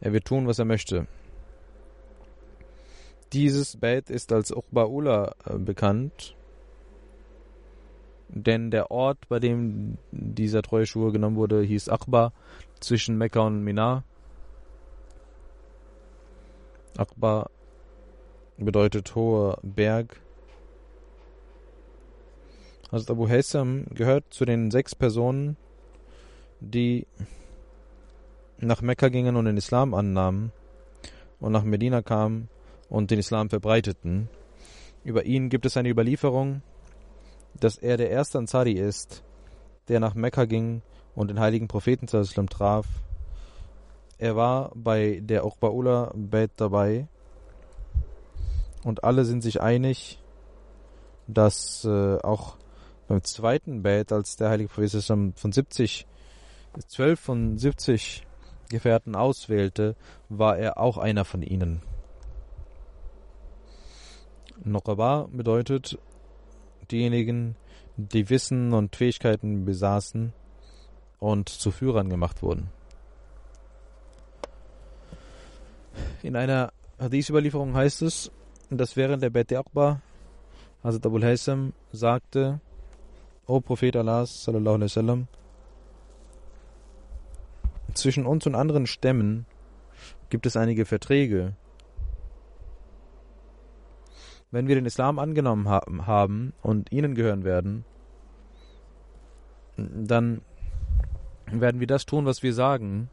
Er 0.00 0.12
wird 0.12 0.24
tun, 0.24 0.48
was 0.48 0.58
er 0.58 0.64
möchte. 0.64 1.06
Dieses 3.32 3.76
Bett 3.76 4.10
ist 4.10 4.32
als 4.32 4.52
Uqba'ula 4.52 5.34
äh, 5.44 5.58
bekannt, 5.58 6.34
denn 8.32 8.70
der 8.70 8.90
Ort, 8.90 9.28
bei 9.28 9.38
dem 9.38 9.98
dieser 10.10 10.62
treue 10.62 10.86
Schuhe 10.86 11.12
genommen 11.12 11.36
wurde, 11.36 11.62
hieß 11.62 11.88
Aqba 11.88 12.32
zwischen 12.80 13.18
Mekka 13.18 13.40
und 13.40 13.62
Mina. 13.62 14.04
Aqba 16.96 17.48
bedeutet 18.56 19.14
hoher 19.14 19.58
Berg. 19.62 20.20
Also 22.90 23.12
Abu 23.12 23.28
Haysam 23.28 23.86
gehört 23.94 24.24
zu 24.30 24.44
den 24.44 24.70
sechs 24.70 24.94
Personen, 24.94 25.56
die 26.60 27.06
nach 28.58 28.82
Mekka 28.82 29.08
gingen 29.08 29.36
und 29.36 29.44
den 29.44 29.56
Islam 29.56 29.94
annahmen 29.94 30.52
und 31.40 31.52
nach 31.52 31.64
Medina 31.64 32.02
kamen 32.02 32.48
und 32.88 33.10
den 33.10 33.18
Islam 33.18 33.50
verbreiteten. 33.50 34.28
Über 35.04 35.24
ihn 35.24 35.48
gibt 35.48 35.66
es 35.66 35.76
eine 35.76 35.88
Überlieferung, 35.88 36.62
dass 37.60 37.76
er 37.78 37.96
der 37.96 38.10
erste 38.10 38.38
Ansari 38.38 38.72
ist, 38.72 39.22
der 39.88 40.00
nach 40.00 40.14
Mekka 40.14 40.44
ging 40.44 40.82
und 41.14 41.28
den 41.28 41.40
heiligen 41.40 41.68
Propheten 41.68 42.06
traf. 42.06 42.86
Er 44.18 44.36
war 44.36 44.70
bei 44.74 45.20
der 45.22 45.44
Uqba'ula 45.44 46.12
Beit 46.14 46.52
dabei 46.56 47.08
und 48.84 49.04
alle 49.04 49.24
sind 49.24 49.42
sich 49.42 49.60
einig, 49.60 50.18
dass 51.26 51.84
äh, 51.84 52.18
auch 52.18 52.56
beim 53.08 53.22
zweiten 53.24 53.82
Bett, 53.82 54.12
als 54.12 54.36
der 54.36 54.48
heilige 54.48 54.68
Prophet 54.68 55.02
von 55.02 55.52
70, 55.52 56.06
12 56.86 57.20
von 57.20 57.58
70 57.58 58.26
Gefährten 58.68 59.14
auswählte, 59.14 59.96
war 60.28 60.56
er 60.56 60.78
auch 60.78 60.98
einer 60.98 61.24
von 61.24 61.42
ihnen. 61.42 61.82
Noqaba 64.64 65.28
bedeutet 65.32 65.98
diejenigen, 66.92 67.56
die 67.96 68.30
Wissen 68.30 68.72
und 68.72 68.96
Fähigkeiten 68.96 69.64
besaßen 69.64 70.32
und 71.18 71.48
zu 71.48 71.70
Führern 71.70 72.08
gemacht 72.08 72.42
wurden. 72.42 72.70
In 76.22 76.36
einer 76.36 76.72
Hadith-Überlieferung 76.98 77.74
heißt 77.74 78.02
es, 78.02 78.30
dass 78.70 78.96
während 78.96 79.22
der 79.22 79.30
Bet 79.30 79.52
Aqba 79.52 80.00
Hazrat 80.82 81.06
Abul 81.06 81.24
Haysam 81.24 81.74
sagte, 81.92 82.60
O 83.46 83.60
Prophet 83.60 83.94
Allah 83.96 84.22
wasallam, 84.22 85.28
zwischen 87.94 88.26
uns 88.26 88.46
und 88.46 88.54
anderen 88.54 88.86
Stämmen 88.86 89.46
gibt 90.28 90.46
es 90.46 90.56
einige 90.56 90.84
Verträge. 90.84 91.54
Wenn 94.52 94.68
wir 94.68 94.74
den 94.74 94.84
Islam 94.84 95.18
angenommen 95.18 95.66
haben 95.68 96.52
und 96.60 96.92
ihnen 96.92 97.14
gehören 97.14 97.42
werden, 97.42 97.86
dann 99.78 100.42
werden 101.50 101.80
wir 101.80 101.86
das 101.86 102.04
tun, 102.04 102.26
was 102.26 102.42
wir 102.42 102.52
sagen 102.52 103.08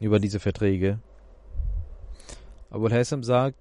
über 0.00 0.18
diese 0.18 0.40
Verträge. 0.40 0.98
Abul 2.70 2.90
Haysam 2.90 3.22
sagt, 3.22 3.58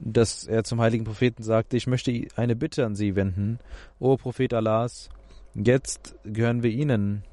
dass 0.00 0.44
er 0.44 0.64
zum 0.64 0.80
heiligen 0.80 1.04
Propheten 1.04 1.42
sagte, 1.42 1.76
ich 1.76 1.86
möchte 1.86 2.26
eine 2.34 2.56
Bitte 2.56 2.86
an 2.86 2.94
Sie 2.94 3.14
wenden. 3.14 3.58
O 3.98 4.16
Prophet 4.16 4.54
Allahs, 4.54 5.10
jetzt 5.52 6.16
gehören 6.24 6.62
wir 6.62 6.70
Ihnen. 6.70 7.24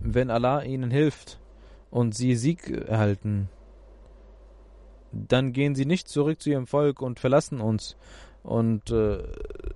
Wenn 0.00 0.30
Allah 0.30 0.62
Ihnen 0.62 0.90
hilft 0.90 1.38
und 1.92 2.14
Sie 2.14 2.34
Sieg 2.34 2.68
erhalten, 2.70 3.48
dann 5.12 5.52
gehen 5.52 5.74
Sie 5.74 5.84
nicht 5.84 6.08
zurück 6.08 6.40
zu 6.40 6.50
Ihrem 6.50 6.66
Volk 6.66 7.02
und 7.02 7.20
verlassen 7.20 7.60
uns 7.60 7.96
und 8.42 8.90
äh, 8.90 9.22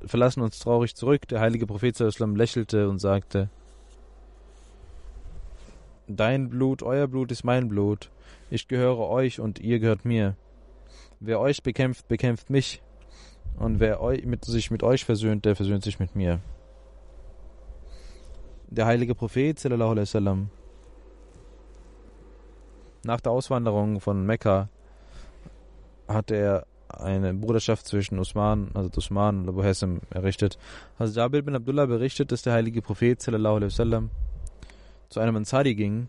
verlassen 0.05 0.41
uns 0.41 0.59
traurig 0.59 0.97
zurück. 0.97 1.29
Der 1.29 1.41
heilige 1.41 1.67
Prophet 1.67 1.97
lächelte 2.35 2.89
und 2.89 2.99
sagte, 2.99 3.51
Dein 6.09 6.49
Blut, 6.49 6.83
euer 6.83 7.07
Blut 7.07 7.31
ist 7.33 7.45
mein 7.45 7.69
Blut. 7.69 8.11
Ich 8.49 8.67
gehöre 8.67 9.09
euch 9.09 9.41
und 9.41 9.59
ihr 9.59 9.79
gehört 9.79 10.05
mir. 10.05 10.37
Wer 11.21 11.41
euch 11.41 11.63
bekämpft, 11.63 12.09
bekämpft 12.09 12.49
mich. 12.49 12.81
Und 13.59 13.81
wer 13.81 14.01
mit, 14.25 14.45
sich 14.45 14.71
mit 14.71 14.83
euch 14.83 15.05
versöhnt, 15.05 15.45
der 15.45 15.57
versöhnt 15.57 15.83
sich 15.83 15.99
mit 15.99 16.15
mir. 16.15 16.41
Der 18.69 18.87
heilige 18.87 19.15
Prophet, 19.15 19.59
sallallahu 19.59 19.91
alaihi 19.91 20.03
wasallam, 20.03 20.51
nach 23.07 23.21
der 23.21 23.33
Auswanderung 23.33 24.01
von 24.01 24.27
Mekka 24.27 24.69
hat 26.09 26.31
er 26.31 26.67
eine 26.89 27.35
Bruderschaft 27.35 27.87
zwischen 27.87 28.19
Usman, 28.19 28.71
also 28.75 28.91
Usman 28.97 29.43
und 29.43 29.49
Abu 29.49 29.63
Hassim 29.63 30.01
errichtet. 30.11 30.59
Also 30.99 31.19
Jabir 31.19 31.43
bin 31.43 31.57
Abdullah 31.57 31.87
berichtet, 31.87 32.33
dass 32.33 32.43
der 32.43 32.53
heilige 32.53 32.83
Prophet 32.83 33.21
sallallahu 33.21 33.57
alaihi 33.57 33.71
wasallam 33.73 34.11
zu 35.09 35.21
einem 35.21 35.37
Ansari 35.37 35.75
ging, 35.75 36.09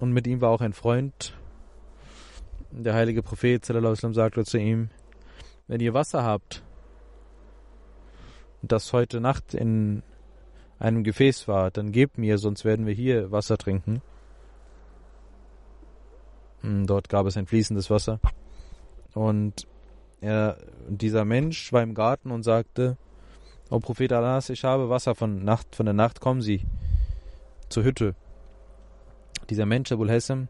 und 0.00 0.12
mit 0.12 0.26
ihm 0.26 0.40
war 0.40 0.50
auch 0.50 0.60
ein 0.60 0.72
Freund. 0.72 1.34
Der 2.70 2.94
heilige 2.94 3.22
Prophet 3.22 3.64
sallam, 3.64 4.14
sagte 4.14 4.44
zu 4.44 4.58
ihm, 4.58 4.90
wenn 5.68 5.80
ihr 5.80 5.94
Wasser 5.94 6.22
habt, 6.24 6.62
das 8.68 8.92
heute 8.92 9.20
Nacht 9.20 9.54
in 9.54 10.02
einem 10.78 11.04
Gefäß 11.04 11.48
war, 11.48 11.70
dann 11.70 11.92
gebt 11.92 12.18
mir, 12.18 12.38
sonst 12.38 12.64
werden 12.64 12.86
wir 12.86 12.94
hier 12.94 13.30
Wasser 13.30 13.56
trinken. 13.56 14.02
Hm, 16.60 16.86
dort 16.86 17.08
gab 17.08 17.26
es 17.26 17.36
ein 17.36 17.46
fließendes 17.46 17.90
Wasser. 17.90 18.20
Und 19.14 19.66
er, 20.20 20.58
dieser 20.88 21.24
Mensch 21.24 21.72
war 21.72 21.82
im 21.82 21.94
Garten 21.94 22.30
und 22.30 22.42
sagte, 22.42 22.96
O 23.70 23.78
Prophet 23.78 24.12
Allahs, 24.12 24.50
ich 24.50 24.64
habe 24.64 24.88
Wasser 24.88 25.14
von, 25.14 25.44
Nacht, 25.44 25.74
von 25.76 25.86
der 25.86 25.94
Nacht, 25.94 26.20
kommen 26.20 26.42
Sie 26.42 26.66
zur 27.68 27.84
Hütte. 27.84 28.14
Dieser 29.50 29.66
Mensch, 29.66 29.92
Abul 29.92 30.10
Hassam, 30.10 30.48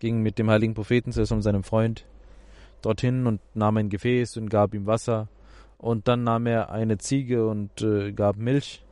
ging 0.00 0.22
mit 0.22 0.38
dem 0.38 0.50
heiligen 0.50 0.74
Propheten, 0.74 1.10
und 1.10 1.42
seinem 1.42 1.64
Freund, 1.64 2.06
dorthin 2.82 3.26
und 3.26 3.40
nahm 3.54 3.76
ein 3.76 3.88
Gefäß 3.88 4.36
und 4.36 4.48
gab 4.48 4.74
ihm 4.74 4.86
Wasser. 4.86 5.28
Und 5.78 6.08
dann 6.08 6.24
nahm 6.24 6.46
er 6.46 6.70
eine 6.70 6.98
Ziege 6.98 7.46
und 7.46 7.82
äh, 7.82 8.12
gab 8.12 8.36
Milch. 8.36 8.84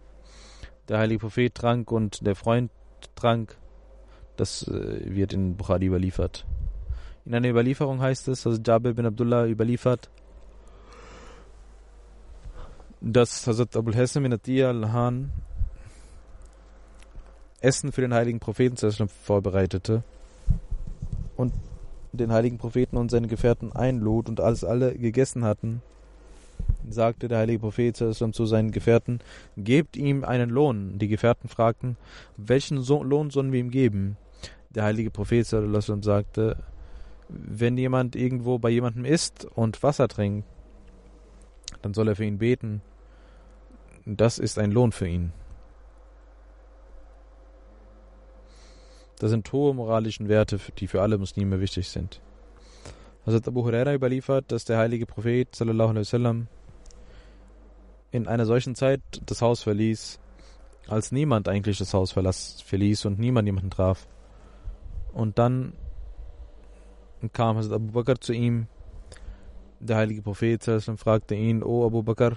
Der 0.88 0.98
heilige 0.98 1.20
Prophet 1.20 1.54
trank 1.54 1.90
und 1.90 2.24
der 2.24 2.36
Freund 2.36 2.70
trank. 3.16 3.56
Das 4.36 4.66
äh, 4.68 5.14
wird 5.14 5.32
in 5.32 5.56
Bukhari 5.56 5.86
überliefert. 5.86 6.46
In 7.24 7.34
einer 7.34 7.48
Überlieferung 7.48 8.00
heißt 8.00 8.28
es, 8.28 8.46
also 8.46 8.60
Jabir 8.62 8.94
bin 8.94 9.04
Abdullah 9.04 9.46
überliefert, 9.46 10.08
dass 13.00 13.46
Hazrat 13.46 13.76
Abul 13.76 13.96
Hassam 13.96 14.22
bin 14.22 14.32
Atiyah 14.32 14.68
al-Han 14.68 15.32
Essen 17.60 17.90
für 17.90 18.00
den 18.00 18.14
heiligen 18.14 18.38
Propheten 18.38 18.76
vorbereitete 19.08 20.04
und 21.36 21.52
den 22.12 22.32
heiligen 22.32 22.58
Propheten 22.58 22.96
und 22.96 23.10
seine 23.10 23.26
Gefährten 23.26 23.72
einlud 23.72 24.28
und 24.28 24.40
als 24.40 24.62
alle 24.62 24.94
gegessen 24.94 25.44
hatten, 25.44 25.82
sagte 26.88 27.28
der 27.28 27.38
heilige 27.38 27.60
Prophet 27.60 27.96
zu 27.96 28.46
seinen 28.46 28.70
Gefährten, 28.70 29.20
gebt 29.56 29.96
ihm 29.96 30.24
einen 30.24 30.50
Lohn. 30.50 30.98
Die 30.98 31.08
Gefährten 31.08 31.48
fragten, 31.48 31.96
welchen 32.36 32.76
Lohn 32.84 33.30
sollen 33.30 33.52
wir 33.52 33.60
ihm 33.60 33.70
geben? 33.70 34.16
Der 34.70 34.84
heilige 34.84 35.10
Prophet 35.10 35.46
sagte, 35.46 36.56
wenn 37.28 37.76
jemand 37.76 38.14
irgendwo 38.14 38.58
bei 38.58 38.70
jemandem 38.70 39.04
isst 39.04 39.44
und 39.44 39.82
Wasser 39.82 40.06
trinkt, 40.06 40.46
dann 41.82 41.94
soll 41.94 42.08
er 42.08 42.16
für 42.16 42.24
ihn 42.24 42.38
beten. 42.38 42.82
Das 44.04 44.38
ist 44.38 44.58
ein 44.58 44.70
Lohn 44.70 44.92
für 44.92 45.08
ihn. 45.08 45.32
Das 49.18 49.30
sind 49.30 49.50
hohe 49.50 49.74
moralischen 49.74 50.28
Werte, 50.28 50.60
die 50.78 50.86
für 50.86 51.02
alle 51.02 51.18
Muslime 51.18 51.60
wichtig 51.60 51.88
sind. 51.88 52.20
Hat 53.26 53.48
Abu 53.48 53.64
Huraira 53.64 53.92
überliefert, 53.92 54.52
dass 54.52 54.64
der 54.64 54.78
heilige 54.78 55.04
Prophet 55.04 55.54
sallallahu 55.54 55.90
alaihi 55.90 56.06
wasallam 56.06 56.46
in 58.12 58.28
einer 58.28 58.46
solchen 58.46 58.76
Zeit 58.76 59.00
das 59.26 59.42
Haus 59.42 59.64
verließ, 59.64 60.20
als 60.88 61.10
niemand 61.10 61.48
eigentlich 61.48 61.78
das 61.78 61.92
Haus 61.92 62.12
verließ 62.12 63.04
und 63.04 63.18
niemand 63.18 63.46
jemanden 63.46 63.70
traf. 63.70 64.06
Und 65.12 65.38
dann 65.38 65.72
kam 67.32 67.56
Hazrat 67.56 67.74
Abu 67.74 67.92
Bakr 67.92 68.20
zu 68.20 68.32
ihm 68.32 68.68
Der 69.80 69.96
heilige 69.96 70.22
Prophet 70.22 70.62
fragte 70.96 71.34
ihn, 71.34 71.62
O 71.62 71.84
Abu 71.84 72.02
Bakr, 72.02 72.36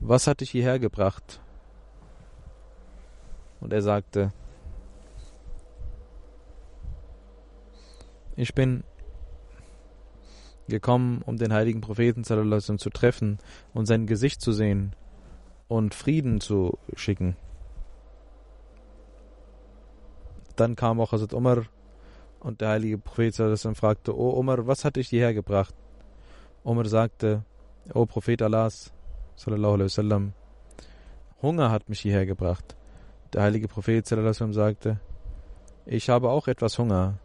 was 0.00 0.26
hat 0.26 0.40
dich 0.40 0.50
hierher 0.50 0.78
gebracht? 0.78 1.40
Und 3.60 3.72
er 3.72 3.80
sagte, 3.80 4.32
ich 8.36 8.54
bin 8.54 8.84
gekommen, 10.68 11.22
um 11.24 11.36
den 11.36 11.52
heiligen 11.52 11.80
Propheten 11.80 12.24
zu 12.24 12.90
treffen 12.90 13.38
und 13.74 13.86
sein 13.86 14.06
Gesicht 14.06 14.40
zu 14.40 14.52
sehen 14.52 14.94
und 15.68 15.94
Frieden 15.94 16.40
zu 16.40 16.78
schicken. 16.94 17.36
Dann 20.56 20.76
kam 20.76 21.00
auch 21.00 21.12
Hazrat 21.12 21.34
Umar 21.34 21.64
und 22.40 22.60
der 22.60 22.70
heilige 22.70 22.98
Prophet 22.98 23.34
fragte, 23.34 24.16
O 24.16 24.30
Umar, 24.30 24.66
was 24.66 24.84
hat 24.84 24.96
dich 24.96 25.08
hierher 25.08 25.34
gebracht? 25.34 25.74
Umar 26.64 26.86
sagte, 26.86 27.44
O 27.92 28.06
Prophet 28.06 28.42
Allahs, 28.42 28.92
sallallahu 29.36 29.74
alaihi 29.74 29.84
wasallam, 29.84 30.32
Hunger 31.42 31.70
hat 31.70 31.88
mich 31.88 32.00
hierher 32.00 32.26
gebracht. 32.26 32.76
Der 33.32 33.42
heilige 33.42 33.68
Prophet 33.68 34.06
sallallahu 34.06 34.28
alaihi 34.28 34.36
wasallam 34.36 34.52
sagte, 34.54 35.00
ich 35.84 36.08
habe 36.08 36.30
auch 36.30 36.48
etwas 36.48 36.78
Hunger. 36.78 37.18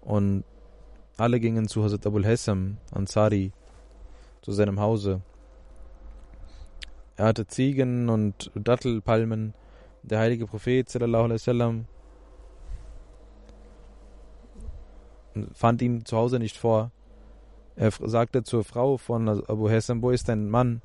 Und 0.00 0.44
alle 1.22 1.38
gingen 1.38 1.68
zu 1.68 1.84
Hazrat 1.84 2.04
Abul 2.04 2.26
Hassam 2.26 2.78
Ansari, 2.90 3.52
zu 4.42 4.50
seinem 4.50 4.80
Hause. 4.80 5.22
Er 7.16 7.26
hatte 7.26 7.46
Ziegen 7.46 8.08
und 8.08 8.50
Dattelpalmen. 8.56 9.54
Der 10.02 10.18
heilige 10.18 10.48
Prophet 10.48 10.88
sallallahu 10.88 11.84
fand 15.52 15.80
ihn 15.80 16.04
zu 16.04 16.16
Hause 16.16 16.40
nicht 16.40 16.56
vor. 16.56 16.90
Er 17.76 17.92
sagte 17.92 18.42
zur 18.42 18.64
Frau 18.64 18.96
von 18.96 19.28
Abu 19.28 19.70
Hassam, 19.70 20.02
wo 20.02 20.10
ist 20.10 20.28
dein 20.28 20.50
Mann? 20.50 20.82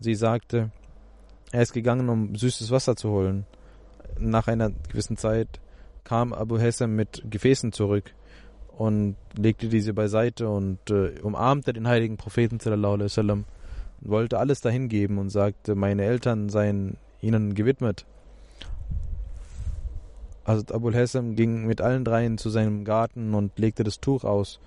Sie 0.00 0.14
sagte, 0.14 0.70
er 1.52 1.60
ist 1.60 1.74
gegangen, 1.74 2.08
um 2.08 2.34
süßes 2.34 2.70
Wasser 2.70 2.96
zu 2.96 3.10
holen. 3.10 3.44
Nach 4.18 4.48
einer 4.48 4.70
gewissen 4.88 5.18
Zeit 5.18 5.60
kam 6.04 6.32
Abu 6.32 6.58
Hassam 6.58 6.96
mit 6.96 7.22
Gefäßen 7.30 7.70
zurück 7.72 8.14
und 8.76 9.16
legte 9.36 9.68
diese 9.68 9.94
beiseite 9.94 10.48
und 10.48 10.78
äh, 10.90 11.20
umarmte 11.22 11.72
den 11.72 11.86
heiligen 11.88 12.16
Propheten 12.16 12.58
sallallahu 12.60 12.94
alaihi 12.94 13.04
wasallam 13.04 13.44
und 14.00 14.10
wollte 14.10 14.38
alles 14.38 14.60
dahin 14.60 14.88
geben 14.88 15.18
und 15.18 15.30
sagte, 15.30 15.74
meine 15.74 16.04
Eltern 16.04 16.48
seien 16.48 16.96
ihnen 17.20 17.54
gewidmet. 17.54 18.04
Also 20.44 20.74
Abul 20.74 20.94
Hassam 20.94 21.36
ging 21.36 21.66
mit 21.66 21.80
allen 21.80 22.04
dreien 22.04 22.36
zu 22.36 22.50
seinem 22.50 22.84
Garten 22.84 23.32
und 23.34 23.58
legte 23.58 23.82
das 23.82 24.00
Tuch 24.00 24.24
aus 24.24 24.60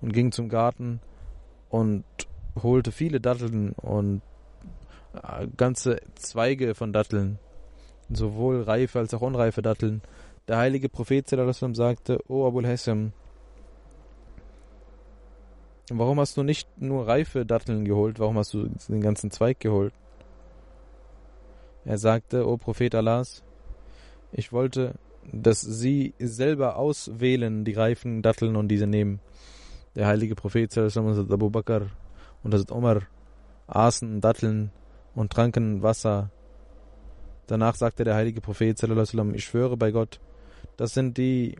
und 0.00 0.12
ging 0.12 0.32
zum 0.32 0.48
Garten 0.48 1.00
und 1.68 2.04
holte 2.62 2.92
viele 2.92 3.20
Datteln 3.20 3.72
und 3.72 4.22
äh, 5.14 5.46
ganze 5.56 6.00
Zweige 6.14 6.74
von 6.74 6.92
Datteln, 6.92 7.38
sowohl 8.10 8.62
reife 8.62 9.00
als 9.00 9.12
auch 9.12 9.20
unreife 9.20 9.60
Datteln. 9.60 10.00
Der 10.48 10.56
heilige 10.56 10.88
Prophet 10.88 11.28
sagte, 11.28 12.20
O 12.26 12.46
Abul 12.46 12.66
Hassam, 12.66 13.12
warum 15.94 16.20
hast 16.20 16.36
du 16.36 16.42
nicht 16.42 16.68
nur 16.80 17.06
reife 17.06 17.46
Datteln 17.46 17.84
geholt, 17.84 18.18
warum 18.18 18.36
hast 18.38 18.52
du 18.54 18.68
den 18.88 19.00
ganzen 19.00 19.30
Zweig 19.30 19.60
geholt? 19.60 19.94
Er 21.84 21.98
sagte, 21.98 22.46
O 22.46 22.56
Prophet 22.56 22.94
Allahs, 22.94 23.42
ich 24.32 24.52
wollte 24.52 24.94
dass 25.32 25.60
sie 25.60 26.14
selber 26.18 26.76
auswählen, 26.76 27.64
die 27.64 27.72
reifen 27.72 28.22
Datteln 28.22 28.56
und 28.56 28.68
diese 28.68 28.86
nehmen. 28.86 29.20
Der 29.94 30.06
heilige 30.06 30.34
Prophet 30.34 30.76
Abu 30.76 31.50
Bakr 31.50 31.86
und 32.42 32.54
Hazrat 32.54 32.72
Omar 32.72 33.02
aßen 33.66 34.20
Datteln 34.20 34.70
und 35.14 35.32
tranken 35.32 35.82
Wasser. 35.82 36.30
Danach 37.46 37.74
sagte 37.74 38.04
der 38.04 38.14
heilige 38.14 38.40
Prophet 38.40 38.80
ich 38.82 39.44
schwöre 39.44 39.76
bei 39.76 39.90
Gott, 39.90 40.20
das 40.76 40.94
sind 40.94 41.18
die 41.18 41.56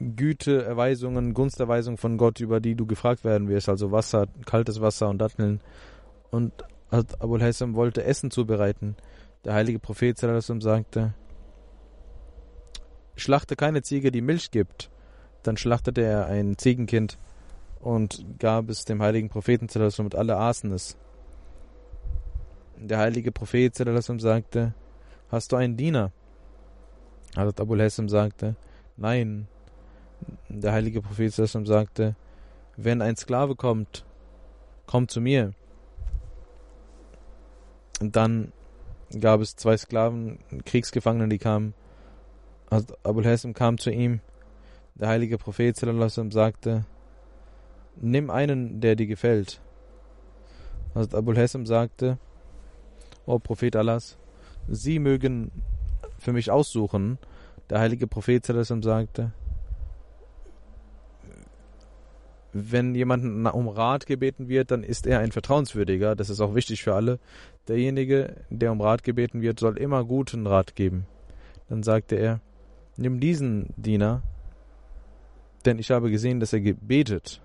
Güteerweisungen, 0.00 1.34
Gunsterweisungen 1.34 1.98
von 1.98 2.16
Gott, 2.16 2.40
über 2.40 2.60
die 2.60 2.74
du 2.74 2.86
gefragt 2.86 3.22
werden 3.22 3.48
wirst, 3.48 3.68
also 3.68 3.92
Wasser, 3.92 4.26
kaltes 4.46 4.80
Wasser 4.80 5.08
und 5.10 5.18
Datteln. 5.18 5.60
Und 6.30 6.52
Abul 6.90 7.42
Hassam 7.42 7.74
wollte 7.74 8.02
Essen 8.04 8.30
zubereiten. 8.30 8.96
Der 9.44 9.54
heilige 9.54 9.78
Prophet 9.78 10.18
sagte, 10.18 11.14
schlachte 13.14 13.56
keine 13.56 13.82
Ziege, 13.82 14.10
die 14.10 14.22
Milch 14.22 14.50
gibt. 14.50 14.90
Dann 15.42 15.56
schlachtete 15.56 16.02
er 16.02 16.26
ein 16.26 16.56
Ziegenkind 16.56 17.18
und 17.78 18.24
gab 18.38 18.68
es 18.70 18.84
dem 18.84 19.02
heiligen 19.02 19.28
Propheten 19.28 19.68
und 19.98 20.14
alle 20.14 20.36
aßen 20.36 20.72
es. 20.72 20.96
Der 22.76 22.98
heilige 22.98 23.32
Prophet 23.32 23.74
sagte, 23.74 24.74
hast 25.28 25.52
du 25.52 25.56
einen 25.56 25.76
Diener? 25.76 26.12
Hazrat 27.36 27.60
Abu 27.60 27.78
Hassam 27.78 28.08
sagte, 28.08 28.56
nein. 28.96 29.46
Der 30.48 30.72
heilige 30.72 31.02
Prophet 31.02 31.32
sagte, 31.32 32.16
wenn 32.76 33.02
ein 33.02 33.16
Sklave 33.16 33.56
kommt, 33.56 34.04
komm 34.86 35.08
zu 35.08 35.20
mir. 35.20 35.52
Und 38.00 38.16
dann 38.16 38.52
gab 39.20 39.40
es 39.40 39.56
zwei 39.56 39.76
Sklaven, 39.76 40.38
Kriegsgefangene, 40.64 41.28
die 41.28 41.38
kamen. 41.38 41.74
Also 42.70 42.94
Abul 43.02 43.26
Hassam 43.26 43.54
kam 43.54 43.78
zu 43.78 43.90
ihm. 43.90 44.20
Der 44.94 45.08
heilige 45.08 45.38
Prophet 45.38 45.76
sagte, 45.76 46.84
nimm 47.96 48.30
einen, 48.30 48.80
der 48.80 48.96
dir 48.96 49.06
gefällt. 49.06 49.60
Also 50.94 51.16
Abul 51.16 51.36
Hassam 51.36 51.66
sagte, 51.66 52.18
O 53.26 53.38
Prophet 53.38 53.76
Allahs, 53.76 54.18
Sie 54.68 54.98
mögen 54.98 55.50
für 56.18 56.32
mich 56.32 56.50
aussuchen. 56.50 57.18
Der 57.68 57.80
heilige 57.80 58.06
Prophet 58.06 58.44
sagte, 58.44 59.32
wenn 62.52 62.94
jemand 62.94 63.24
um 63.54 63.68
Rat 63.68 64.06
gebeten 64.06 64.48
wird, 64.48 64.70
dann 64.70 64.82
ist 64.82 65.06
er 65.06 65.20
ein 65.20 65.32
Vertrauenswürdiger. 65.32 66.16
Das 66.16 66.30
ist 66.30 66.40
auch 66.40 66.54
wichtig 66.54 66.82
für 66.82 66.94
alle. 66.94 67.18
Derjenige, 67.68 68.36
der 68.50 68.72
um 68.72 68.80
Rat 68.80 69.04
gebeten 69.04 69.40
wird, 69.40 69.60
soll 69.60 69.78
immer 69.78 70.04
guten 70.04 70.46
Rat 70.46 70.74
geben. 70.74 71.06
Dann 71.68 71.82
sagte 71.82 72.16
er, 72.16 72.40
nimm 72.96 73.20
diesen 73.20 73.72
Diener, 73.76 74.22
denn 75.64 75.78
ich 75.78 75.90
habe 75.90 76.10
gesehen, 76.10 76.40
dass 76.40 76.52
er 76.52 76.60
gebetet. 76.60 77.40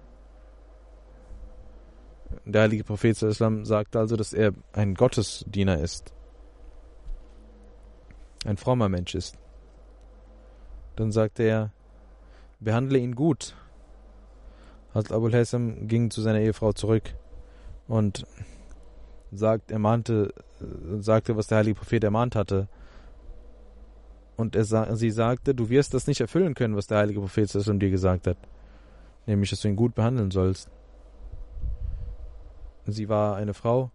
Der 2.45 2.63
heilige 2.63 2.83
Prophet 2.83 3.21
Islam 3.21 3.65
sagte 3.65 3.99
also, 3.99 4.15
dass 4.15 4.33
er 4.33 4.53
ein 4.73 4.95
Gottesdiener 4.95 5.79
ist. 5.79 6.13
Ein 8.45 8.57
frommer 8.57 8.89
Mensch 8.89 9.13
ist. 9.15 9.37
Dann 10.95 11.11
sagte 11.11 11.43
er, 11.43 11.71
behandle 12.59 12.97
ihn 12.97 13.15
gut 13.15 13.55
Hazrat 14.95 15.11
Abul 15.11 15.33
Hassam 15.33 15.87
ging 15.87 16.09
zu 16.09 16.21
seiner 16.21 16.39
Ehefrau 16.39 16.71
zurück 16.71 17.13
und 17.87 18.25
sagt, 19.31 19.69
er 19.69 19.79
mahnte, 19.79 20.33
sagte, 20.99 21.35
was 21.35 21.47
der 21.47 21.57
heilige 21.57 21.75
Prophet 21.75 22.03
ermahnt 22.03 22.35
hatte. 22.35 22.69
Und 24.37 24.55
er, 24.55 24.95
sie 24.95 25.11
sagte, 25.11 25.53
du 25.53 25.69
wirst 25.69 25.93
das 25.93 26.07
nicht 26.07 26.21
erfüllen 26.21 26.55
können, 26.55 26.77
was 26.77 26.87
der 26.87 26.99
heilige 26.99 27.19
Prophet 27.19 27.53
dir 27.53 27.89
gesagt 27.89 28.25
hat. 28.25 28.37
Nämlich, 29.25 29.49
dass 29.49 29.61
du 29.61 29.67
ihn 29.67 29.75
gut 29.75 29.95
behandeln 29.95 30.31
sollst. 30.31 30.69
Sie 32.85 33.09
war 33.09 33.35
eine 33.35 33.53
Frau 33.53 33.91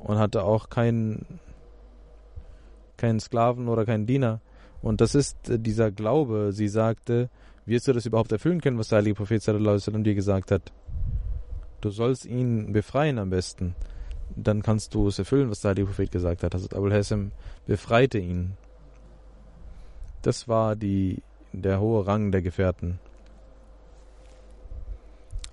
und 0.00 0.18
hatte 0.18 0.42
auch 0.42 0.70
keinen, 0.70 1.38
keinen 2.96 3.20
Sklaven 3.20 3.68
oder 3.68 3.84
keinen 3.84 4.06
Diener. 4.06 4.40
Und 4.84 5.00
das 5.00 5.14
ist 5.14 5.38
dieser 5.48 5.90
Glaube. 5.90 6.52
Sie 6.52 6.68
sagte, 6.68 7.30
wirst 7.64 7.88
du 7.88 7.94
das 7.94 8.04
überhaupt 8.04 8.32
erfüllen 8.32 8.60
können, 8.60 8.78
was 8.78 8.88
der 8.88 8.98
heilige 8.98 9.14
Prophet 9.14 9.42
sallam, 9.42 10.04
dir 10.04 10.14
gesagt 10.14 10.50
hat? 10.50 10.72
Du 11.80 11.88
sollst 11.88 12.26
ihn 12.26 12.70
befreien 12.74 13.18
am 13.18 13.30
besten. 13.30 13.74
Dann 14.36 14.62
kannst 14.62 14.94
du 14.94 15.08
es 15.08 15.18
erfüllen, 15.18 15.48
was 15.48 15.60
der 15.60 15.70
heilige 15.70 15.86
Prophet 15.86 16.12
gesagt 16.12 16.42
hat. 16.42 16.54
Also 16.54 16.68
Abul 16.76 16.92
Hassam 16.92 17.32
befreite 17.66 18.18
ihn. 18.18 18.58
Das 20.20 20.48
war 20.48 20.76
die, 20.76 21.22
der 21.54 21.80
hohe 21.80 22.06
Rang 22.06 22.30
der 22.30 22.42
Gefährten. 22.42 22.98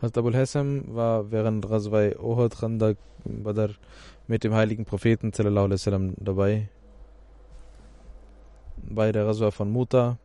Hazrat 0.02 0.18
Abul 0.18 0.36
Hassam 0.36 0.94
war 0.94 1.32
während 1.32 1.70
Razwai 1.70 2.20
Ohad 2.20 2.58
Khandak 2.60 2.98
Badr 3.24 3.76
mit 4.28 4.44
dem 4.44 4.54
heiligen 4.54 4.84
Propheten 4.84 5.32
sallam, 5.32 6.16
dabei. 6.18 6.68
Bei 8.90 9.12
der 9.12 9.26
Razwa 9.28 9.52
von 9.52 9.72
Muta 9.72 10.18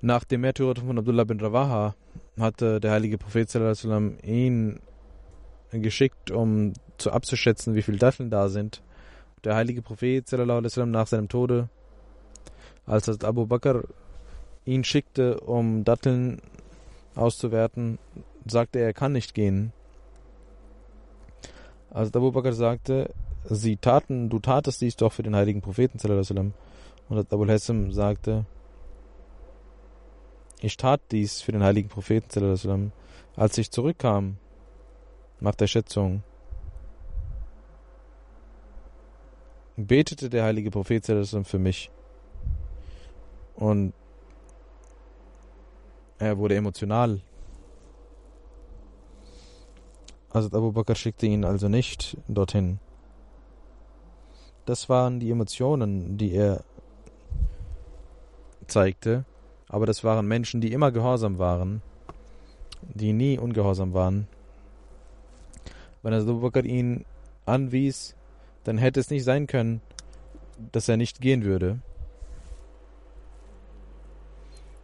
Nach 0.00 0.24
dem 0.24 0.40
Märtyrertum 0.40 0.88
von 0.88 0.98
Abdullah 0.98 1.24
bin 1.24 1.40
Rawaha 1.40 1.94
hatte 2.38 2.80
der 2.80 2.90
heilige 2.90 3.18
Prophet 3.18 3.54
ihn 4.24 4.80
geschickt, 5.70 6.30
um 6.32 6.72
zu 6.98 7.12
abzuschätzen, 7.12 7.74
wie 7.76 7.82
viele 7.82 7.98
Datteln 7.98 8.28
da 8.28 8.48
sind. 8.48 8.82
Der 9.44 9.54
heilige 9.54 9.80
Prophet 9.80 10.30
nach 10.32 11.06
seinem 11.06 11.28
Tode 11.28 11.68
Als 12.84 13.24
Abu 13.24 13.46
Bakr 13.46 13.84
ihn 14.64 14.82
schickte, 14.82 15.38
um 15.40 15.84
Datteln 15.84 16.40
auszuwerten, 17.14 17.98
sagte 18.46 18.80
er, 18.80 18.86
er 18.86 18.92
kann 18.94 19.12
nicht 19.12 19.34
gehen. 19.34 19.72
Als 21.90 22.14
Abu 22.14 22.32
Bakr 22.32 22.52
sagte, 22.52 23.10
sie 23.44 23.76
taten, 23.76 24.28
du 24.28 24.38
tatest 24.38 24.80
dies 24.80 24.96
doch 24.96 25.12
für 25.12 25.22
den 25.22 25.36
heiligen 25.36 25.60
Propheten 25.60 25.98
und 27.08 27.32
Abu 27.32 27.46
Hassam 27.48 27.92
sagte, 27.92 28.46
ich 30.60 30.76
tat 30.76 31.00
dies 31.10 31.42
für 31.42 31.52
den 31.52 31.62
heiligen 31.62 31.88
Propheten 31.88 32.92
als 33.36 33.58
ich 33.58 33.70
zurückkam 33.70 34.36
nach 35.40 35.56
der 35.56 35.66
Schätzung. 35.66 36.22
Betete 39.76 40.30
der 40.30 40.44
heilige 40.44 40.70
Prophet 40.70 41.04
für 41.04 41.58
mich 41.58 41.90
und 43.56 43.92
er 46.18 46.38
wurde 46.38 46.54
emotional. 46.54 47.20
Also 50.30 50.48
Abu 50.56 50.70
Bakr 50.70 50.94
schickte 50.94 51.26
ihn 51.26 51.44
also 51.44 51.68
nicht 51.68 52.16
dorthin. 52.28 52.78
Das 54.64 54.88
waren 54.88 55.18
die 55.18 55.30
Emotionen, 55.30 56.16
die 56.18 56.32
er 56.32 56.62
zeigte, 58.68 59.24
aber 59.68 59.86
das 59.86 60.04
waren 60.04 60.26
Menschen, 60.26 60.60
die 60.60 60.72
immer 60.72 60.92
gehorsam 60.92 61.38
waren, 61.38 61.82
die 62.82 63.12
nie 63.12 63.38
ungehorsam 63.38 63.92
waren. 63.92 64.28
Wenn 66.02 66.14
Abu 66.14 66.40
Bakr 66.40 66.64
ihn 66.64 67.04
anwies, 67.44 68.14
dann 68.64 68.78
hätte 68.78 69.00
es 69.00 69.10
nicht 69.10 69.24
sein 69.24 69.46
können, 69.46 69.80
dass 70.70 70.88
er 70.88 70.96
nicht 70.96 71.20
gehen 71.20 71.44
würde. 71.44 71.80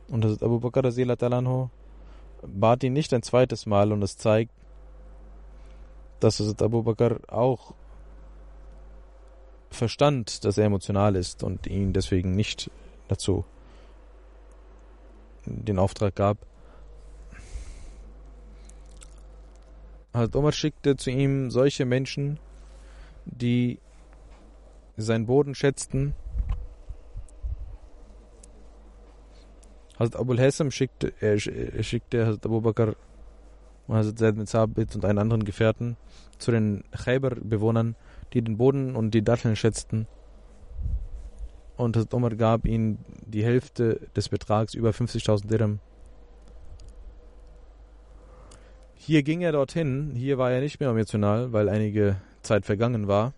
Und 0.09 0.25
das 0.25 0.43
Abu 0.43 0.59
Bakr 0.59 0.85
anhu 1.33 1.69
bat 2.43 2.83
ihn 2.83 2.93
nicht 2.93 3.13
ein 3.13 3.23
zweites 3.23 3.67
Mal 3.67 3.93
und 3.93 4.03
es 4.03 4.17
zeigt, 4.17 4.53
dass 6.21 6.39
das 6.39 6.61
Abu 6.63 6.83
Bakr 6.83 7.21
auch 7.29 7.75
verstand, 9.71 10.45
dass 10.45 10.59
er 10.59 10.67
emotional 10.67 11.17
ist 11.17 11.43
und 11.43 11.67
ihn 11.67 11.93
deswegen 11.93 12.33
nicht 12.33 12.71
dazu 13.09 13.45
den 15.45 15.79
Auftrag 15.79 16.15
gab. 16.15 16.39
Hazrat 20.13 20.37
Omar 20.37 20.53
schickte 20.53 20.97
zu 20.97 21.11
ihm 21.11 21.51
solche 21.51 21.85
Menschen, 21.85 22.39
die 23.25 23.79
seinen 24.97 25.27
Boden 25.27 25.55
schätzten. 25.55 26.15
Hazrat 29.99 30.17
Abul 30.17 30.41
Hassam 30.41 30.71
schickte, 30.71 31.13
er, 31.21 31.39
schickte 31.39 32.27
Hazrat 32.27 32.47
Abu 32.47 32.61
Bakr 32.61 32.95
und 33.87 33.97
Hazrat 33.97 34.19
Zaid 34.19 34.37
bin 34.37 34.47
Sabit 34.47 34.95
und 34.95 35.05
einen 35.05 35.19
anderen 35.19 35.45
Gefährten 35.45 35.97
zu 36.39 36.51
den 36.51 36.85
Khaybar-Bewohnern, 36.93 37.97
die 38.33 38.43
den 38.43 38.57
Boden 38.57 38.97
und 38.97 39.13
die 39.13 39.23
Datteln 39.23 39.57
schätzten. 39.57 40.07
Und 41.77 41.97
Hazrat 41.97 42.15
Omar 42.15 42.35
gab 42.35 42.67
ihnen 42.67 42.99
die 43.25 43.45
Hälfte 43.45 44.01
des 44.17 44.29
Betrags, 44.29 44.75
über 44.75 44.91
50.000 44.91 45.47
Dirham. 45.47 45.79
Hier 48.95 49.23
ging 49.23 49.43
er 49.43 49.53
dorthin, 49.53 50.13
hier 50.15 50.39
war 50.39 50.51
er 50.51 50.61
nicht 50.61 50.81
mehr 50.81 50.91
emotional, 50.91 51.53
weil 51.53 51.69
einige 51.69 52.17
Zeit 52.43 52.67
vergangen 52.67 53.07
war. 53.07 53.33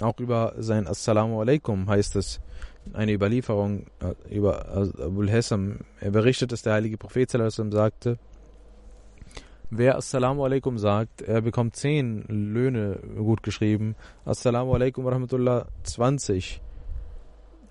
Auch 0.00 0.18
über 0.18 0.54
sein 0.58 0.86
Assalamu 0.86 1.40
alaikum 1.40 1.88
heißt 1.88 2.16
es 2.16 2.40
eine 2.94 3.12
Überlieferung 3.12 3.86
äh, 4.00 4.34
über 4.34 4.66
Abul 4.98 5.30
Hassam. 5.30 5.80
Er 6.00 6.10
berichtet, 6.10 6.52
dass 6.52 6.62
der 6.62 6.74
heilige 6.74 6.96
Prophet 6.96 7.30
sagte, 7.30 8.18
wer 9.70 9.96
Assalamu 9.96 10.44
alaikum 10.44 10.78
sagt, 10.78 11.22
er 11.22 11.42
bekommt 11.42 11.76
zehn 11.76 12.24
Löhne 12.28 12.98
gut 13.16 13.42
geschrieben. 13.42 13.94
Assalamu 14.24 14.74
alaikum 14.74 15.06
rahmatullah 15.06 15.66
20. 15.82 16.62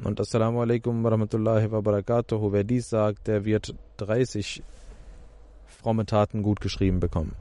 Und 0.03 0.19
Assalamu 0.21 0.61
alaikum 0.61 1.05
rahmatullahi 1.05 1.71
wa 1.71 1.81
barakatuhu, 1.81 2.53
wer 2.53 2.63
dies 2.63 2.89
sagt, 2.89 3.27
der 3.27 3.43
wird 3.43 3.75
30 3.97 4.63
fromme 5.65 6.05
Taten 6.05 6.41
gut 6.41 6.61
geschrieben 6.61 6.99
bekommen. 6.99 7.33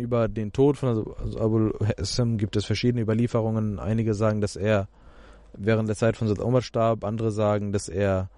Über 0.00 0.28
den 0.28 0.52
Tod 0.52 0.78
von 0.78 1.14
Abu 1.38 1.72
Hassan 1.98 2.38
gibt 2.38 2.56
es 2.56 2.64
verschiedene 2.64 3.02
Überlieferungen. 3.02 3.78
Einige 3.78 4.14
sagen, 4.14 4.40
dass 4.40 4.56
er 4.56 4.88
während 5.52 5.88
der 5.88 5.96
Zeit 5.96 6.16
von 6.16 6.26
Sad 6.26 6.38
Umar 6.38 6.62
starb, 6.62 7.04
andere 7.04 7.30
sagen, 7.30 7.70
dass 7.70 7.88
er 7.88 8.30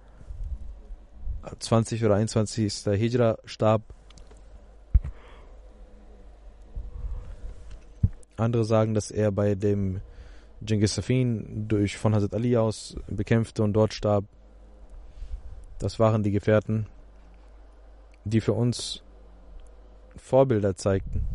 20 1.59 2.03
oder 2.03 2.15
21. 2.15 2.73
Hijra 2.85 3.37
starb. 3.45 3.81
Andere 8.35 8.65
sagen, 8.65 8.93
dass 8.93 9.09
er 9.09 9.31
bei 9.31 9.55
dem 9.55 10.01
Genghis 10.61 10.95
Safin 10.95 11.67
durch 11.67 11.97
von 11.97 12.13
Hazrat 12.13 12.33
Ali 12.33 12.57
aus 12.57 12.95
bekämpfte 13.07 13.63
und 13.63 13.73
dort 13.73 13.93
starb. 13.93 14.25
Das 15.79 15.99
waren 15.99 16.23
die 16.23 16.31
Gefährten, 16.31 16.87
die 18.25 18.41
für 18.41 18.53
uns 18.53 19.01
Vorbilder 20.15 20.75
zeigten. 20.75 21.25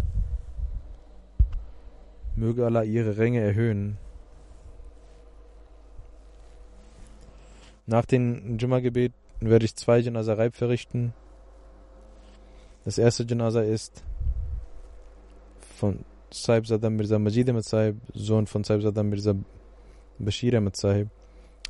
Möge 2.39 2.65
Allah 2.65 2.85
ihre 2.85 3.17
Ränge 3.17 3.41
erhöhen. 3.41 3.99
Nach 7.87 8.05
dem 8.05 8.59
Jumma-Gebet 8.59 9.13
werde 9.41 9.65
ich 9.65 9.75
zwei 9.75 9.99
Janaza 9.99 10.35
Reib 10.35 10.55
verrichten. 10.55 11.15
Das 12.85 12.99
erste 12.99 13.25
Janaza 13.25 13.63
ist 13.63 14.05
von 15.77 16.05
Saib 16.31 16.67
Sadam 16.67 16.97
Mirza 16.97 17.19
Majid 17.19 17.49
Ahmed 17.49 17.65
Saib, 17.65 17.97
Sohn 18.15 18.47
von 18.47 18.63
Saib 18.63 18.83
Sadam 18.83 19.09
Mirza 19.09 19.35
Bashir 20.19 20.55
Ahmed 20.55 20.77
Saib. 20.77 21.09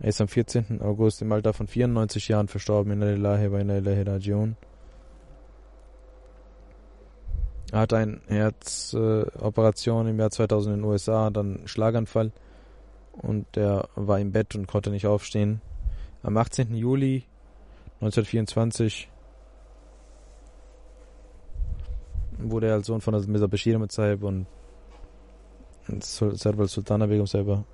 Er 0.00 0.08
ist 0.08 0.20
am 0.20 0.28
14. 0.28 0.82
August 0.82 1.22
im 1.22 1.32
Alter 1.32 1.52
von 1.54 1.66
94 1.66 2.28
Jahren 2.28 2.48
verstorben. 2.48 2.92
in 2.92 3.00
Lillahi 3.00 3.50
wa 3.50 3.58
inna 3.58 3.78
ilahi 3.78 4.02
rajiun. 4.02 4.56
Er 7.70 7.80
hatte 7.80 7.98
eine 7.98 8.20
Herzoperation 8.28 10.06
äh, 10.06 10.10
im 10.10 10.18
Jahr 10.18 10.30
2000 10.30 10.74
in 10.74 10.80
den 10.80 10.88
USA, 10.88 11.30
dann 11.30 11.58
einen 11.58 11.68
Schlaganfall 11.68 12.32
und 13.12 13.56
er 13.56 13.88
war 13.94 14.18
im 14.20 14.32
Bett 14.32 14.54
und 14.54 14.66
konnte 14.66 14.90
nicht 14.90 15.06
aufstehen. 15.06 15.60
Am 16.22 16.36
18. 16.36 16.74
Juli 16.74 17.24
1924 18.00 19.10
wurde 22.38 22.68
er 22.68 22.74
als 22.74 22.86
Sohn 22.86 23.00
von 23.00 23.14
Mirza 23.26 23.46
Bashir 23.46 23.78
mit 23.78 23.92
Saib 23.92 24.22
und 24.22 24.46
Serval 26.00 26.68
Sultana 26.68 27.06
Begum 27.06 27.26
selber 27.26 27.64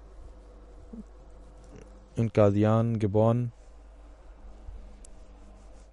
in 2.16 2.32
Qadian 2.32 2.99
geboren. 2.99 3.53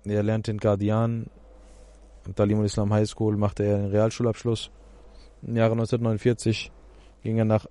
Er 0.06 0.24
lernte 0.24 0.52
in 0.52 0.60
Qadian 0.60 1.30
Talimul 2.36 2.66
Islam 2.66 2.94
High 2.94 3.08
School 3.08 3.38
machte 3.38 3.64
er 3.64 3.76
einen 3.76 3.92
Realschulabschluss. 3.92 4.70
Im 5.42 5.56
Jahre 5.56 5.72
1949 5.72 6.72
ging 7.24 7.38
er 7.38 7.46
nach 7.46 7.66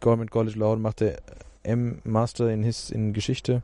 Government 0.00 0.30
College 0.30 0.58
Lahore 0.58 0.76
und 0.76 0.82
machte 0.82 1.18
M 1.62 2.00
Master 2.04 2.50
in, 2.50 2.62
in 2.62 3.12
Geschichte. 3.12 3.62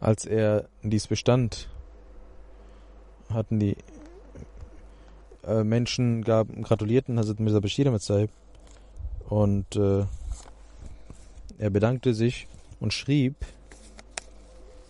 Als 0.00 0.26
er 0.26 0.68
dies 0.82 1.06
bestand, 1.06 1.68
hatten 3.32 3.58
die 3.58 3.76
äh, 5.44 5.64
Menschen 5.64 6.22
gab, 6.22 6.48
gratulierten 6.62 7.18
Hazrat 7.18 7.40
Mirza 7.40 7.60
Bashir 7.60 7.98
Saib 7.98 8.30
und 9.28 9.76
äh, 9.76 10.04
er 11.58 11.70
bedankte 11.70 12.14
sich 12.14 12.46
und 12.80 12.92
schrieb 12.92 13.36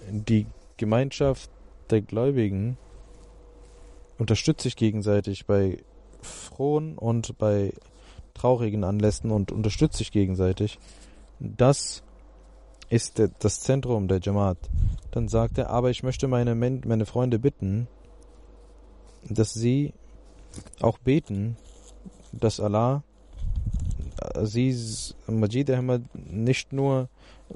die 0.09 0.47
Gemeinschaft 0.77 1.51
der 1.91 2.01
Gläubigen 2.03 2.77
unterstützt 4.19 4.63
sich 4.63 4.77
gegenseitig 4.77 5.47
bei 5.47 5.79
frohen 6.21 6.99
und 6.99 7.39
bei 7.39 7.73
traurigen 8.35 8.85
Anlässen 8.85 9.31
und 9.31 9.53
unterstützt 9.53 9.97
sich 9.97 10.11
gegenseitig. 10.11 10.79
Das 11.39 12.03
ist 12.89 13.23
das 13.41 13.61
Zentrum 13.61 14.09
der 14.09 14.21
Jamaat. 14.21 14.59
Dann 15.11 15.29
sagt 15.29 15.59
er, 15.59 15.71
aber 15.71 15.91
ich 15.91 16.03
möchte 16.03 16.29
meine, 16.29 16.55
meine 16.55 17.07
Freunde 17.07 17.39
bitten, 17.39 17.89
dass 19.29 19.55
sie 19.55 19.93
auch 20.81 20.99
beten, 20.99 21.57
dass 22.33 22.61
Allah 22.61 23.03
Aziz 24.35 25.15
Majid 25.27 25.71
Ahmad 25.71 26.03
nicht 26.15 26.73
nur 26.73 27.09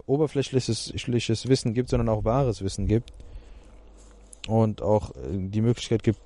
oberflächliches 0.07 1.49
Wissen 1.49 1.75
gibt, 1.75 1.91
sondern 1.91 2.09
auch 2.09 2.25
wahres 2.25 2.63
Wissen 2.63 2.87
gibt 2.87 3.13
und 4.49 4.83
auch 4.83 5.13
die 5.31 5.61
Möglichkeit 5.61 6.03
gibt, 6.03 6.21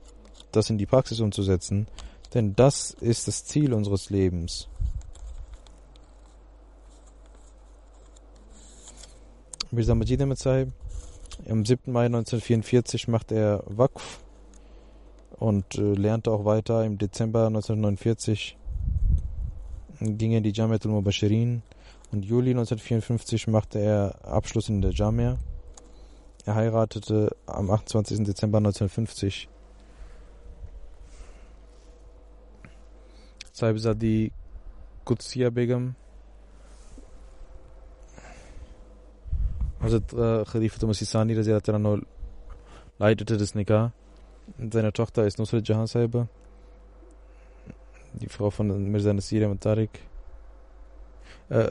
das 0.52 0.70
in 0.70 0.78
die 0.78 0.86
Praxis 0.86 1.20
umzusetzen. 1.20 1.86
Denn 2.32 2.54
das 2.56 2.90
ist 2.90 3.28
das 3.28 3.44
Ziel 3.44 3.72
unseres 3.72 4.10
Lebens. 4.10 4.68
Mirza 9.70 9.94
Majid 9.94 10.20
am 11.48 11.64
7. 11.64 11.92
Mai 11.92 12.06
1944 12.06 13.08
macht 13.08 13.32
er 13.32 13.64
Waqf 13.66 14.20
und 15.38 15.74
äh, 15.74 15.94
lernte 15.94 16.30
auch 16.30 16.44
weiter. 16.44 16.84
Im 16.84 16.96
Dezember 16.96 17.46
1949 17.46 18.56
ging 20.00 20.32
er 20.32 20.38
in 20.38 20.44
die 20.44 20.52
Jamiat 20.52 20.86
al-Mubashirin 20.86 21.62
und 22.12 22.24
Juli 22.24 22.50
1954 22.50 23.48
machte 23.48 23.78
er 23.78 24.14
Abschluss 24.24 24.68
in 24.68 24.80
der 24.82 24.92
Jamia. 24.92 25.38
Er 26.44 26.54
heiratete 26.54 27.34
am 27.46 27.70
28. 27.70 28.24
Dezember 28.24 28.58
1950 28.58 29.48
Saibzadi 33.52 34.32
Qudsiya 35.04 35.50
Begum. 35.50 35.94
Hazrat 39.80 40.12
äh, 40.12 40.44
Khalifa 40.44 40.86
Masisani 40.86 41.34
leitete 42.98 43.36
das 43.36 43.54
Nikah. 43.54 43.92
Seine 44.58 44.92
Tochter 44.92 45.26
ist 45.26 45.38
Nusrat 45.38 45.68
Jahan 45.68 45.86
Saiba, 45.86 46.28
die 48.12 48.28
Frau 48.28 48.50
von 48.50 48.90
Mirza 48.90 49.12
Nasir 49.12 49.48
Tariq. 49.58 49.90
Äh, 51.50 51.70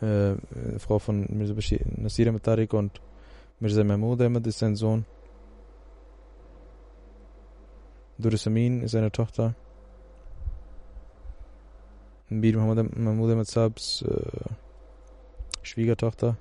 äh, 0.00 0.36
Frau 0.78 0.98
von 0.98 1.26
Mirza 1.30 1.54
Bashir, 1.54 1.80
Nasir 1.96 2.28
Ahmed 2.28 2.42
Tariq 2.42 2.72
und 2.72 3.00
Mirza 3.60 3.84
Mahmoud 3.84 4.20
Ahmed 4.20 4.46
ist 4.46 4.58
sein 4.58 4.76
Sohn. 4.76 5.04
Duris 8.18 8.46
Amin 8.46 8.82
ist 8.82 8.92
seine 8.92 9.10
Tochter. 9.10 9.54
Mir 12.28 12.56
Muhammad 12.56 12.96
Mahmoud 12.96 13.32
Ahmed 13.32 13.46
Sabs 13.46 14.02
äh, 14.02 14.48
Schwiegertochter. 15.62 16.36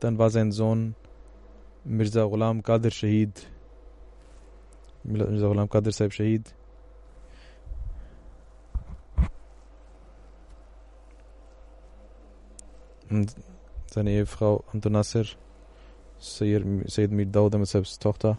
Dann 0.00 0.18
war 0.18 0.30
sein 0.30 0.52
Sohn 0.52 0.94
Mirza 1.84 2.24
Ghulam 2.24 2.62
Qadir 2.62 2.90
Shahid. 2.90 3.46
Mirza 5.04 5.46
Ghulam 5.48 5.68
Qadir 5.68 5.92
Saib 5.92 6.12
Shahid. 6.12 6.54
Und 13.10 13.34
seine 13.86 14.10
Ehefrau 14.10 14.64
Anton 14.72 14.92
Nasser, 14.92 15.24
Sayyid 16.18 17.10
Mir 17.10 17.26
Daud 17.26 17.54
Tochter. 18.00 18.38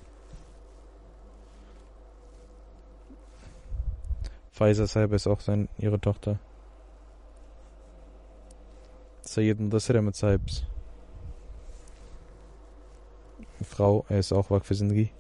Faiza 4.52 4.88
Saib 4.88 5.14
ist 5.14 5.28
auch 5.28 5.40
sein, 5.40 5.70
ihre 5.78 6.00
Tochter. 6.00 6.40
Sayyid 9.22 9.60
Mudassir 9.60 10.02
Saibs 10.14 10.64
Frau, 13.62 14.06
er 14.10 14.20
ist 14.20 14.32
auch 14.34 14.50
Waqf 14.50 14.70
Zindagi. 14.76 15.12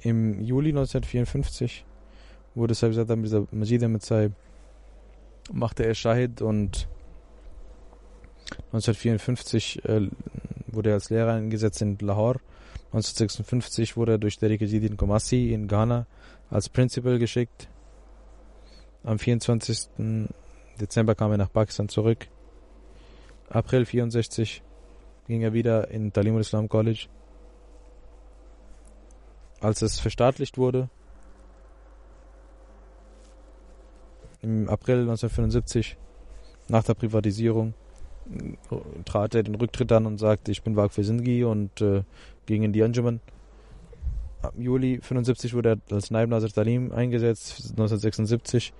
Im 0.00 0.40
Juli 0.40 0.70
1954 0.70 1.84
wurde 2.54 2.74
Saibzada 2.74 3.16
Mirza 3.16 3.46
Majid 3.50 4.02
Saib 4.02 4.32
machte 5.52 5.84
er 5.84 5.94
Shahid 5.94 6.42
und 6.42 6.88
1954 8.72 9.84
äh, 9.84 10.08
wurde 10.66 10.90
er 10.90 10.94
als 10.94 11.10
Lehrer 11.10 11.34
eingesetzt 11.34 11.82
in 11.82 11.98
Lahore. 12.00 12.40
1956 12.92 13.96
wurde 13.96 14.12
er 14.12 14.18
durch 14.18 14.38
Derek 14.38 14.62
Jidin 14.62 14.96
Komassi 14.96 15.52
in 15.52 15.68
Ghana 15.68 16.06
als 16.50 16.68
Principal 16.68 17.18
geschickt. 17.18 17.68
Am 19.04 19.18
24. 19.18 19.88
Dezember 20.80 21.14
kam 21.14 21.30
er 21.32 21.38
nach 21.38 21.52
Pakistan 21.52 21.88
zurück. 21.88 22.28
April 23.50 23.84
64 23.84 24.62
ging 25.26 25.42
er 25.42 25.52
wieder 25.52 25.90
in 25.90 26.12
Talim 26.12 26.38
Islam 26.38 26.68
College. 26.68 27.08
Als 29.60 29.82
es 29.82 29.98
verstaatlicht 29.98 30.56
wurde, 30.56 30.88
im 34.42 34.68
April 34.68 35.00
1975, 35.00 35.96
nach 36.68 36.84
der 36.84 36.94
Privatisierung, 36.94 37.74
trat 39.04 39.34
er 39.34 39.42
den 39.42 39.54
Rücktritt 39.54 39.90
an 39.92 40.06
und 40.06 40.18
sagte, 40.18 40.52
ich 40.52 40.62
bin 40.62 40.76
Waqf 40.76 40.94
Sindhi 40.96 41.44
und 41.44 41.80
äh, 41.80 42.02
ging 42.46 42.62
in 42.62 42.72
die 42.72 42.82
Anjuman. 42.82 43.20
Im 44.56 44.62
Juli 44.62 44.94
1975 44.94 45.54
wurde 45.54 45.70
er 45.88 45.94
als 45.94 46.10
Naib 46.10 46.28
Nazir 46.28 46.50
Talim 46.50 46.92
eingesetzt, 46.92 47.70
1976, 47.70 48.72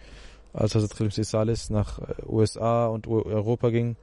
als 0.52 0.74
Hazrat 0.74 0.96
Khalif 0.96 1.14
Salis 1.14 1.70
nach 1.70 1.98
äh, 1.98 2.22
USA 2.26 2.86
und 2.86 3.06
Europa 3.06 3.70
ging 3.70 3.96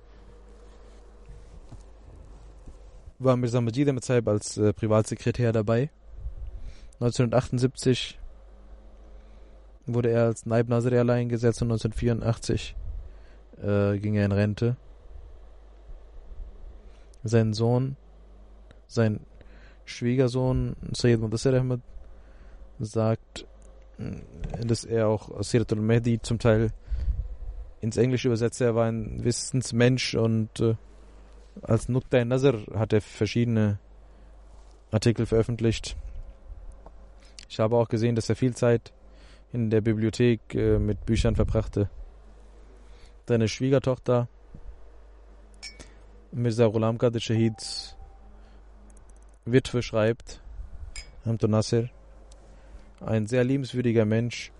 war 3.19 3.37
Mirza 3.37 3.61
Majid 3.61 4.03
Saib 4.03 4.27
als 4.27 4.57
äh, 4.57 4.73
Privatsekretär 4.73 5.51
dabei. 5.51 5.89
1978 6.99 8.19
wurde 9.85 10.09
er 10.09 10.25
als 10.25 10.45
Naib 10.45 10.69
Nasir 10.69 10.99
eingesetzt 11.09 11.61
und 11.61 11.71
1984 11.71 12.75
äh, 13.61 13.97
ging 13.99 14.15
er 14.15 14.25
in 14.25 14.31
Rente. 14.31 14.77
Sein 17.23 17.53
Sohn, 17.53 17.97
sein 18.87 19.19
Schwiegersohn 19.85 20.75
Sayyid 20.93 21.19
Mudassir 21.19 21.53
Ahmed 21.53 21.81
sagt, 22.79 23.45
äh, 23.99 24.65
dass 24.65 24.83
er 24.83 25.07
auch 25.07 25.41
Siratul 25.43 25.81
Mehdi 25.81 26.21
zum 26.21 26.39
Teil 26.39 26.71
ins 27.81 27.97
Englische 27.97 28.27
übersetzte. 28.27 28.65
Er 28.65 28.75
war 28.75 28.85
ein 28.85 29.23
Wissensmensch 29.23 30.15
und 30.15 30.59
äh, 30.59 30.75
als 31.61 31.87
Nukta 31.87 32.23
Nazar 32.25 32.55
hat 32.73 32.93
er 32.93 33.01
verschiedene 33.01 33.79
Artikel 34.91 35.25
veröffentlicht. 35.25 35.95
Ich 37.49 37.59
habe 37.59 37.77
auch 37.77 37.87
gesehen, 37.87 38.15
dass 38.15 38.29
er 38.29 38.35
viel 38.35 38.55
Zeit 38.55 38.91
in 39.53 39.69
der 39.69 39.81
Bibliothek 39.81 40.55
äh, 40.55 40.79
mit 40.79 41.05
Büchern 41.05 41.35
verbrachte. 41.35 41.89
Seine 43.27 43.47
Schwiegertochter 43.47 44.27
Mirza 46.31 46.67
Ghulam 46.67 46.97
Qadir 46.97 47.21
Shahids 47.21 47.95
Witwe 49.45 49.81
schreibt, 49.81 50.41
Hamdun 51.25 51.51
Nasir, 51.51 51.89
ein 52.99 53.27
sehr 53.27 53.43
liebenswürdiger 53.43 54.03
Mensch, 54.03 54.51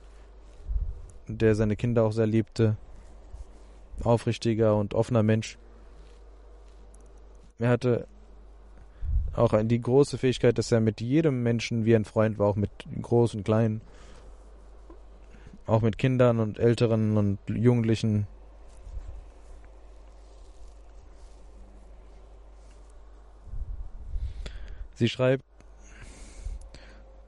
der 1.27 1.55
seine 1.55 1.75
Kinder 1.75 2.03
auch 2.03 2.11
sehr 2.11 2.27
liebte, 2.27 2.77
aufrichtiger 4.03 4.75
und 4.75 4.93
offener 4.93 5.23
Mensch. 5.23 5.57
Er 7.59 7.69
hatte 7.69 8.07
auch 9.33 9.53
die 9.63 9.81
große 9.81 10.17
Fähigkeit, 10.17 10.57
dass 10.57 10.71
er 10.71 10.79
mit 10.79 11.01
jedem 11.01 11.43
Menschen 11.43 11.85
wie 11.85 11.95
ein 11.95 12.05
Freund 12.05 12.39
war, 12.39 12.47
auch 12.47 12.55
mit 12.55 12.71
Groß 13.01 13.35
und 13.35 13.43
Klein, 13.43 13.81
auch 15.65 15.81
mit 15.81 15.97
Kindern 15.97 16.39
und 16.39 16.59
Älteren 16.59 17.17
und 17.17 17.39
Jugendlichen. 17.47 18.27
Sie 24.93 25.09
schreibt, 25.09 25.43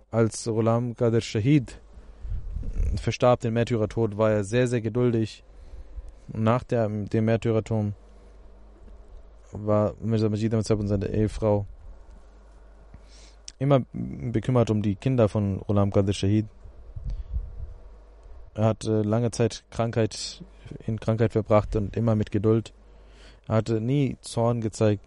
als 0.09 0.47
Rolam 0.47 0.95
Qadir 0.95 1.21
Shahid 1.21 1.81
verstarb 2.95 3.41
den 3.41 3.53
Märtyrertod, 3.53 4.17
war 4.17 4.31
er 4.31 4.43
sehr, 4.43 4.67
sehr 4.67 4.81
geduldig. 4.81 5.43
Nach 6.29 6.63
der, 6.63 6.87
dem 6.87 7.25
Märtyrertod 7.25 7.93
war 9.51 9.95
Mirza 10.01 10.29
Majid 10.29 10.53
und 10.53 10.87
seine 10.87 11.07
Ehefrau 11.07 11.65
immer 13.59 13.81
bekümmert 13.91 14.69
um 14.69 14.81
die 14.81 14.95
Kinder 14.95 15.27
von 15.27 15.59
Ghulam 15.59 15.91
Qadir 15.91 16.13
Shahid. 16.13 16.45
Er 18.57 18.65
hat 18.65 18.85
äh, 18.85 19.03
lange 19.03 19.29
Zeit 19.29 19.63
Krankheit 19.69 20.43
in 20.87 20.99
Krankheit 20.99 21.31
verbracht 21.31 21.75
und 21.75 21.95
immer 21.95 22.15
mit 22.15 22.31
Geduld. 22.31 22.73
Er 23.47 23.57
hatte 23.57 23.79
nie 23.79 24.17
Zorn 24.21 24.61
gezeigt, 24.61 25.05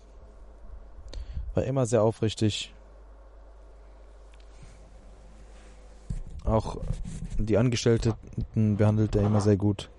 war 1.55 1.65
immer 1.65 1.85
sehr 1.85 2.05
aufrichtig. 2.05 2.73
Auch 6.45 6.77
die 7.39 7.59
Angestellten 7.59 8.15
behandelte 8.55 9.19
er 9.19 9.27
immer 9.27 9.41
sehr 9.41 9.57
gut. 9.57 9.91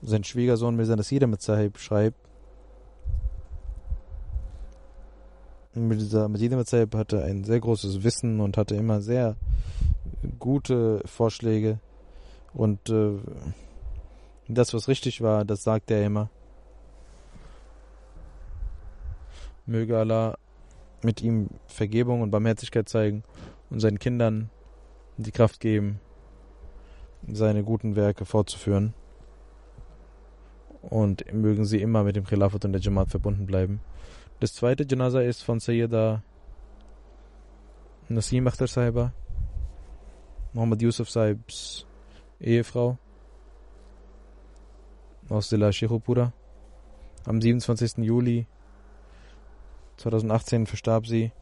Sein 0.00 0.24
Schwiegersohn 0.24 0.76
Mirza 0.76 0.96
Nasir 0.96 1.26
mit 1.26 1.42
Sahib 1.42 1.78
schreibt, 1.78 2.16
Mirza 5.74 6.28
Zaib 6.64 6.94
hatte 6.94 7.22
ein 7.22 7.44
sehr 7.44 7.60
großes 7.60 8.02
Wissen 8.02 8.40
und 8.40 8.56
hatte 8.56 8.74
immer 8.74 9.02
sehr 9.02 9.36
gute 10.38 11.02
Vorschläge 11.04 11.78
Und 12.52 12.88
äh, 12.88 13.18
das, 14.48 14.74
was 14.74 14.88
richtig 14.88 15.20
war, 15.20 15.44
das 15.44 15.62
sagt 15.62 15.90
er 15.90 16.04
immer. 16.04 16.30
Möge 19.66 19.98
Allah 19.98 20.36
mit 21.02 21.22
ihm 21.22 21.48
Vergebung 21.66 22.22
und 22.22 22.30
Barmherzigkeit 22.30 22.88
zeigen 22.88 23.22
und 23.70 23.80
seinen 23.80 23.98
Kindern 23.98 24.50
die 25.16 25.30
Kraft 25.30 25.60
geben, 25.60 26.00
seine 27.28 27.62
guten 27.62 27.96
Werke 27.96 28.24
fortzuführen. 28.24 28.94
Und 30.82 31.30
mögen 31.32 31.66
sie 31.66 31.80
immer 31.80 32.04
mit 32.04 32.16
dem 32.16 32.24
Khilafat 32.24 32.64
und 32.64 32.72
der 32.72 32.80
Jamaat 32.80 33.10
verbunden 33.10 33.46
bleiben. 33.46 33.80
Das 34.40 34.54
zweite 34.54 34.86
Janaza 34.88 35.20
ist 35.20 35.42
von 35.42 35.60
Sayyida 35.60 36.22
Nasim 38.08 38.46
Akhtar 38.46 38.66
Sahiba, 38.66 39.12
Muhammad 40.54 40.80
Yusuf 40.80 41.10
Sahibs 41.10 41.86
Ehefrau 42.40 42.98
aus 45.28 45.48
Dila 45.48 45.72
Sheikhupura. 45.72 46.32
Am 47.26 47.40
27. 47.40 47.98
Juli 47.98 48.46
2018 49.98 50.66
verstarb 50.66 51.06
sie. 51.06 51.32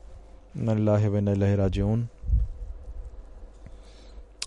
Nalillahi 0.55 1.12
wa 1.12 1.18
inna 1.18 1.32
rajiun. 1.32 2.09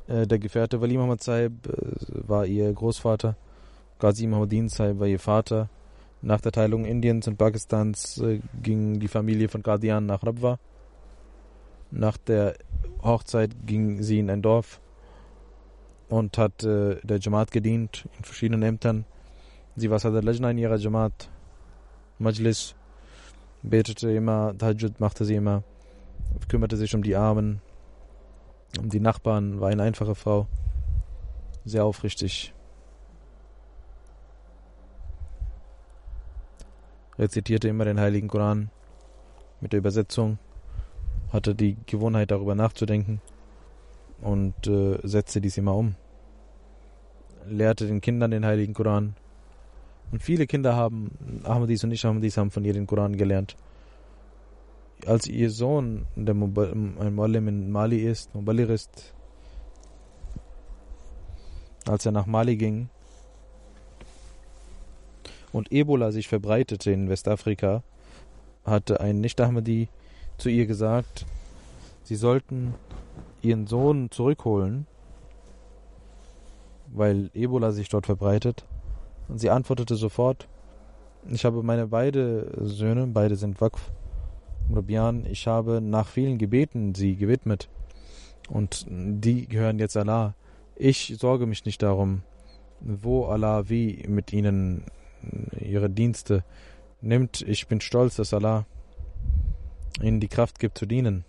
Äh, 0.08 0.28
der 0.28 0.40
Gefährte 0.40 0.82
Wali 0.82 0.98
Muhammad 0.98 1.24
Saib 1.24 1.68
äh, 1.68 2.28
war 2.28 2.46
ihr 2.46 2.72
Großvater. 2.74 3.38
Ghazi 4.00 4.28
Muhammadin 4.28 4.68
Saib 4.68 5.00
war 5.00 5.08
ihr 5.08 5.20
Vater. 5.20 5.70
Nach 6.22 6.42
der 6.42 6.52
Teilung 6.52 6.86
Indiens 6.86 7.28
und 7.28 7.38
Pakistans 7.38 8.18
äh, 8.18 8.42
ging 8.62 9.00
die 9.00 9.08
Familie 9.08 9.48
von 9.48 9.64
Qadian 9.64 10.06
nach 10.06 10.24
Rabwa. 10.24 10.60
Nach 11.92 12.18
der 12.18 12.56
Hochzeit 13.02 13.52
ging 13.66 14.04
sie 14.04 14.20
in 14.20 14.30
ein 14.30 14.42
Dorf 14.42 14.82
und 16.12 16.38
hat 16.38 16.64
äh, 16.66 16.98
der 17.04 17.20
Jamaat 17.20 17.52
gedient 17.52 18.06
in 18.18 18.26
verschiedenen 18.26 18.64
Ämtern. 18.64 19.06
Sie 19.78 19.90
war 19.90 19.98
Sadr 19.98 20.22
Lajna 20.22 20.52
in 20.52 20.58
ihrer 20.58 20.76
Jamaat, 20.76 21.30
Majlis, 22.20 22.76
betete 23.64 24.12
immer, 24.12 24.54
Tahajjud 24.58 25.00
machte 25.00 25.24
sie 25.24 25.36
immer, 25.36 25.64
kümmerte 26.50 26.76
sich 26.76 26.94
um 26.94 27.02
die 27.02 27.16
Armen, 27.16 27.62
um 28.78 28.90
die 28.90 29.00
Nachbarn, 29.00 29.62
war 29.62 29.70
eine 29.70 29.84
einfache 29.84 30.14
Frau, 30.14 30.48
sehr 31.64 31.86
aufrichtig. 31.86 32.54
Rezitierte 37.18 37.70
immer 37.70 37.86
den 37.86 38.02
Heiligen 38.02 38.28
Koran 38.28 38.70
mit 39.62 39.72
der 39.72 39.80
Übersetzung, 39.80 40.40
hatte 41.32 41.56
die 41.56 41.78
Gewohnheit 41.86 42.32
darüber 42.32 42.56
nachzudenken 42.56 43.22
und 44.20 44.68
äh, 44.68 45.00
setzte 45.04 45.40
dies 45.40 45.58
immer 45.58 45.76
um. 45.76 45.96
Lehrte 47.50 47.88
den 47.88 48.02
Kindern 48.02 48.32
den 48.32 48.46
Heiligen 48.46 48.74
Koran. 48.74 49.16
Und 50.12 50.22
viele 50.24 50.48
Kinder 50.48 50.76
haben, 50.76 51.42
Ahmadis 51.44 51.84
und 51.84 51.90
Nicht-Ahmadis 51.90 52.38
haben 52.38 52.52
von 52.52 52.66
ihr 52.66 52.74
den 52.74 52.88
Koran 52.88 53.16
gelernt 53.16 53.56
als 55.06 55.28
ihr 55.28 55.50
Sohn, 55.50 56.06
der 56.16 56.36
ein 56.36 57.16
Mollem 57.16 57.48
in 57.48 57.72
Mali 57.72 58.00
ist, 58.00 58.34
Mubalir 58.36 58.70
ist, 58.70 59.14
als 61.88 62.06
er 62.06 62.12
nach 62.12 62.26
Mali 62.26 62.56
ging 62.56 62.90
und 65.52 65.72
Ebola 65.72 66.12
sich 66.12 66.28
verbreitete 66.28 66.92
in 66.92 67.10
Westafrika, 67.10 67.84
hatte 68.64 69.02
ein 69.02 69.20
Nicht-Ahmadi 69.20 69.90
zu 70.38 70.50
ihr 70.50 70.66
gesagt, 70.66 71.26
sie 72.04 72.16
sollten 72.16 72.76
ihren 73.42 73.68
Sohn 73.68 74.12
zurückholen, 74.12 74.86
weil 76.94 77.30
Ebola 77.34 77.72
sich 77.72 77.90
dort 77.90 78.06
verbreitet. 78.06 78.66
Und 79.28 79.40
sie 79.40 79.50
antwortete 79.50 79.96
sofort, 79.96 80.48
ich 81.30 81.46
habe 81.46 81.64
meine 81.64 81.88
beide 81.88 82.52
Söhne, 82.62 83.08
beide 83.08 83.36
sind 83.36 83.62
Wakf, 83.62 83.92
Rabbian, 84.74 85.26
ich 85.26 85.48
habe 85.48 85.82
nach 85.82 86.08
vielen 86.08 86.38
Gebeten 86.38 86.96
sie 86.96 87.16
gewidmet 87.16 87.70
und 88.50 88.86
die 88.90 89.48
gehören 89.48 89.80
jetzt 89.80 89.98
Allah. 89.98 90.36
Ich 90.76 91.16
sorge 91.20 91.46
mich 91.46 91.66
nicht 91.66 91.82
darum, 91.82 92.24
wo 92.80 93.26
Allah 93.26 93.70
wie 93.70 94.04
mit 94.08 94.34
ihnen 94.34 94.86
ihre 95.60 95.90
Dienste 95.90 96.44
nimmt. 97.02 97.42
Ich 97.42 97.68
bin 97.68 97.82
stolz, 97.82 98.16
dass 98.16 98.34
Allah 98.34 98.66
ihnen 100.02 100.20
die 100.20 100.28
Kraft 100.28 100.60
gibt 100.60 100.78
zu 100.78 100.86
dienen. 100.86 101.26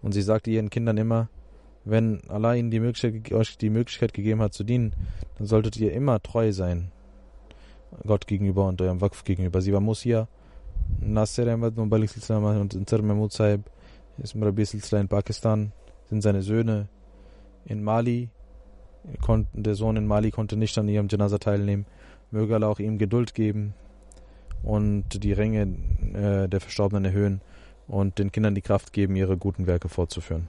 Und 0.00 0.12
sie 0.12 0.22
sagte 0.22 0.50
ihren 0.50 0.70
Kindern 0.70 0.96
immer, 0.96 1.28
wenn 1.84 2.20
Allah 2.28 2.54
ihnen 2.54 2.70
die 2.70 2.80
Möglichkeit, 2.80 3.32
euch 3.32 3.58
die 3.58 3.70
Möglichkeit 3.70 4.14
gegeben 4.14 4.40
hat 4.40 4.54
zu 4.54 4.64
dienen, 4.64 4.94
dann 5.38 5.46
solltet 5.46 5.76
ihr 5.78 5.92
immer 5.92 6.22
treu 6.22 6.52
sein. 6.52 6.92
Gott 8.06 8.26
gegenüber 8.26 8.66
und 8.66 8.80
eurem 8.80 9.00
Wakf 9.00 9.24
gegenüber. 9.24 9.60
Sie 9.60 9.72
war 9.72 9.80
Musia 9.80 10.28
Nasser 11.00 11.46
Ahmad 11.46 11.76
Mubalik 11.76 12.10
Silsila 12.10 12.60
und 12.60 12.74
Inter 12.74 13.02
Mahmud 13.02 13.32
Saib 13.32 13.62
Silsila 14.22 15.00
in 15.00 15.08
Pakistan, 15.08 15.72
sind 16.08 16.22
seine 16.22 16.42
Söhne 16.42 16.88
in 17.64 17.82
Mali. 17.82 18.28
Der 19.52 19.74
Sohn 19.74 19.96
in 19.96 20.06
Mali 20.06 20.30
konnte 20.30 20.56
nicht 20.56 20.78
an 20.78 20.88
ihrem 20.88 21.08
Janaza 21.08 21.38
teilnehmen. 21.38 21.86
Möge 22.30 22.54
Allah 22.54 22.68
auch 22.68 22.78
ihm 22.78 22.98
Geduld 22.98 23.34
geben 23.34 23.74
und 24.62 25.22
die 25.24 25.32
Ränge 25.32 25.62
äh, 26.14 26.48
der 26.48 26.60
Verstorbenen 26.60 27.04
erhöhen 27.04 27.40
und 27.88 28.18
den 28.18 28.30
Kindern 28.30 28.54
die 28.54 28.62
Kraft 28.62 28.92
geben, 28.92 29.16
ihre 29.16 29.36
guten 29.36 29.66
Werke 29.66 29.88
fortzuführen. 29.88 30.48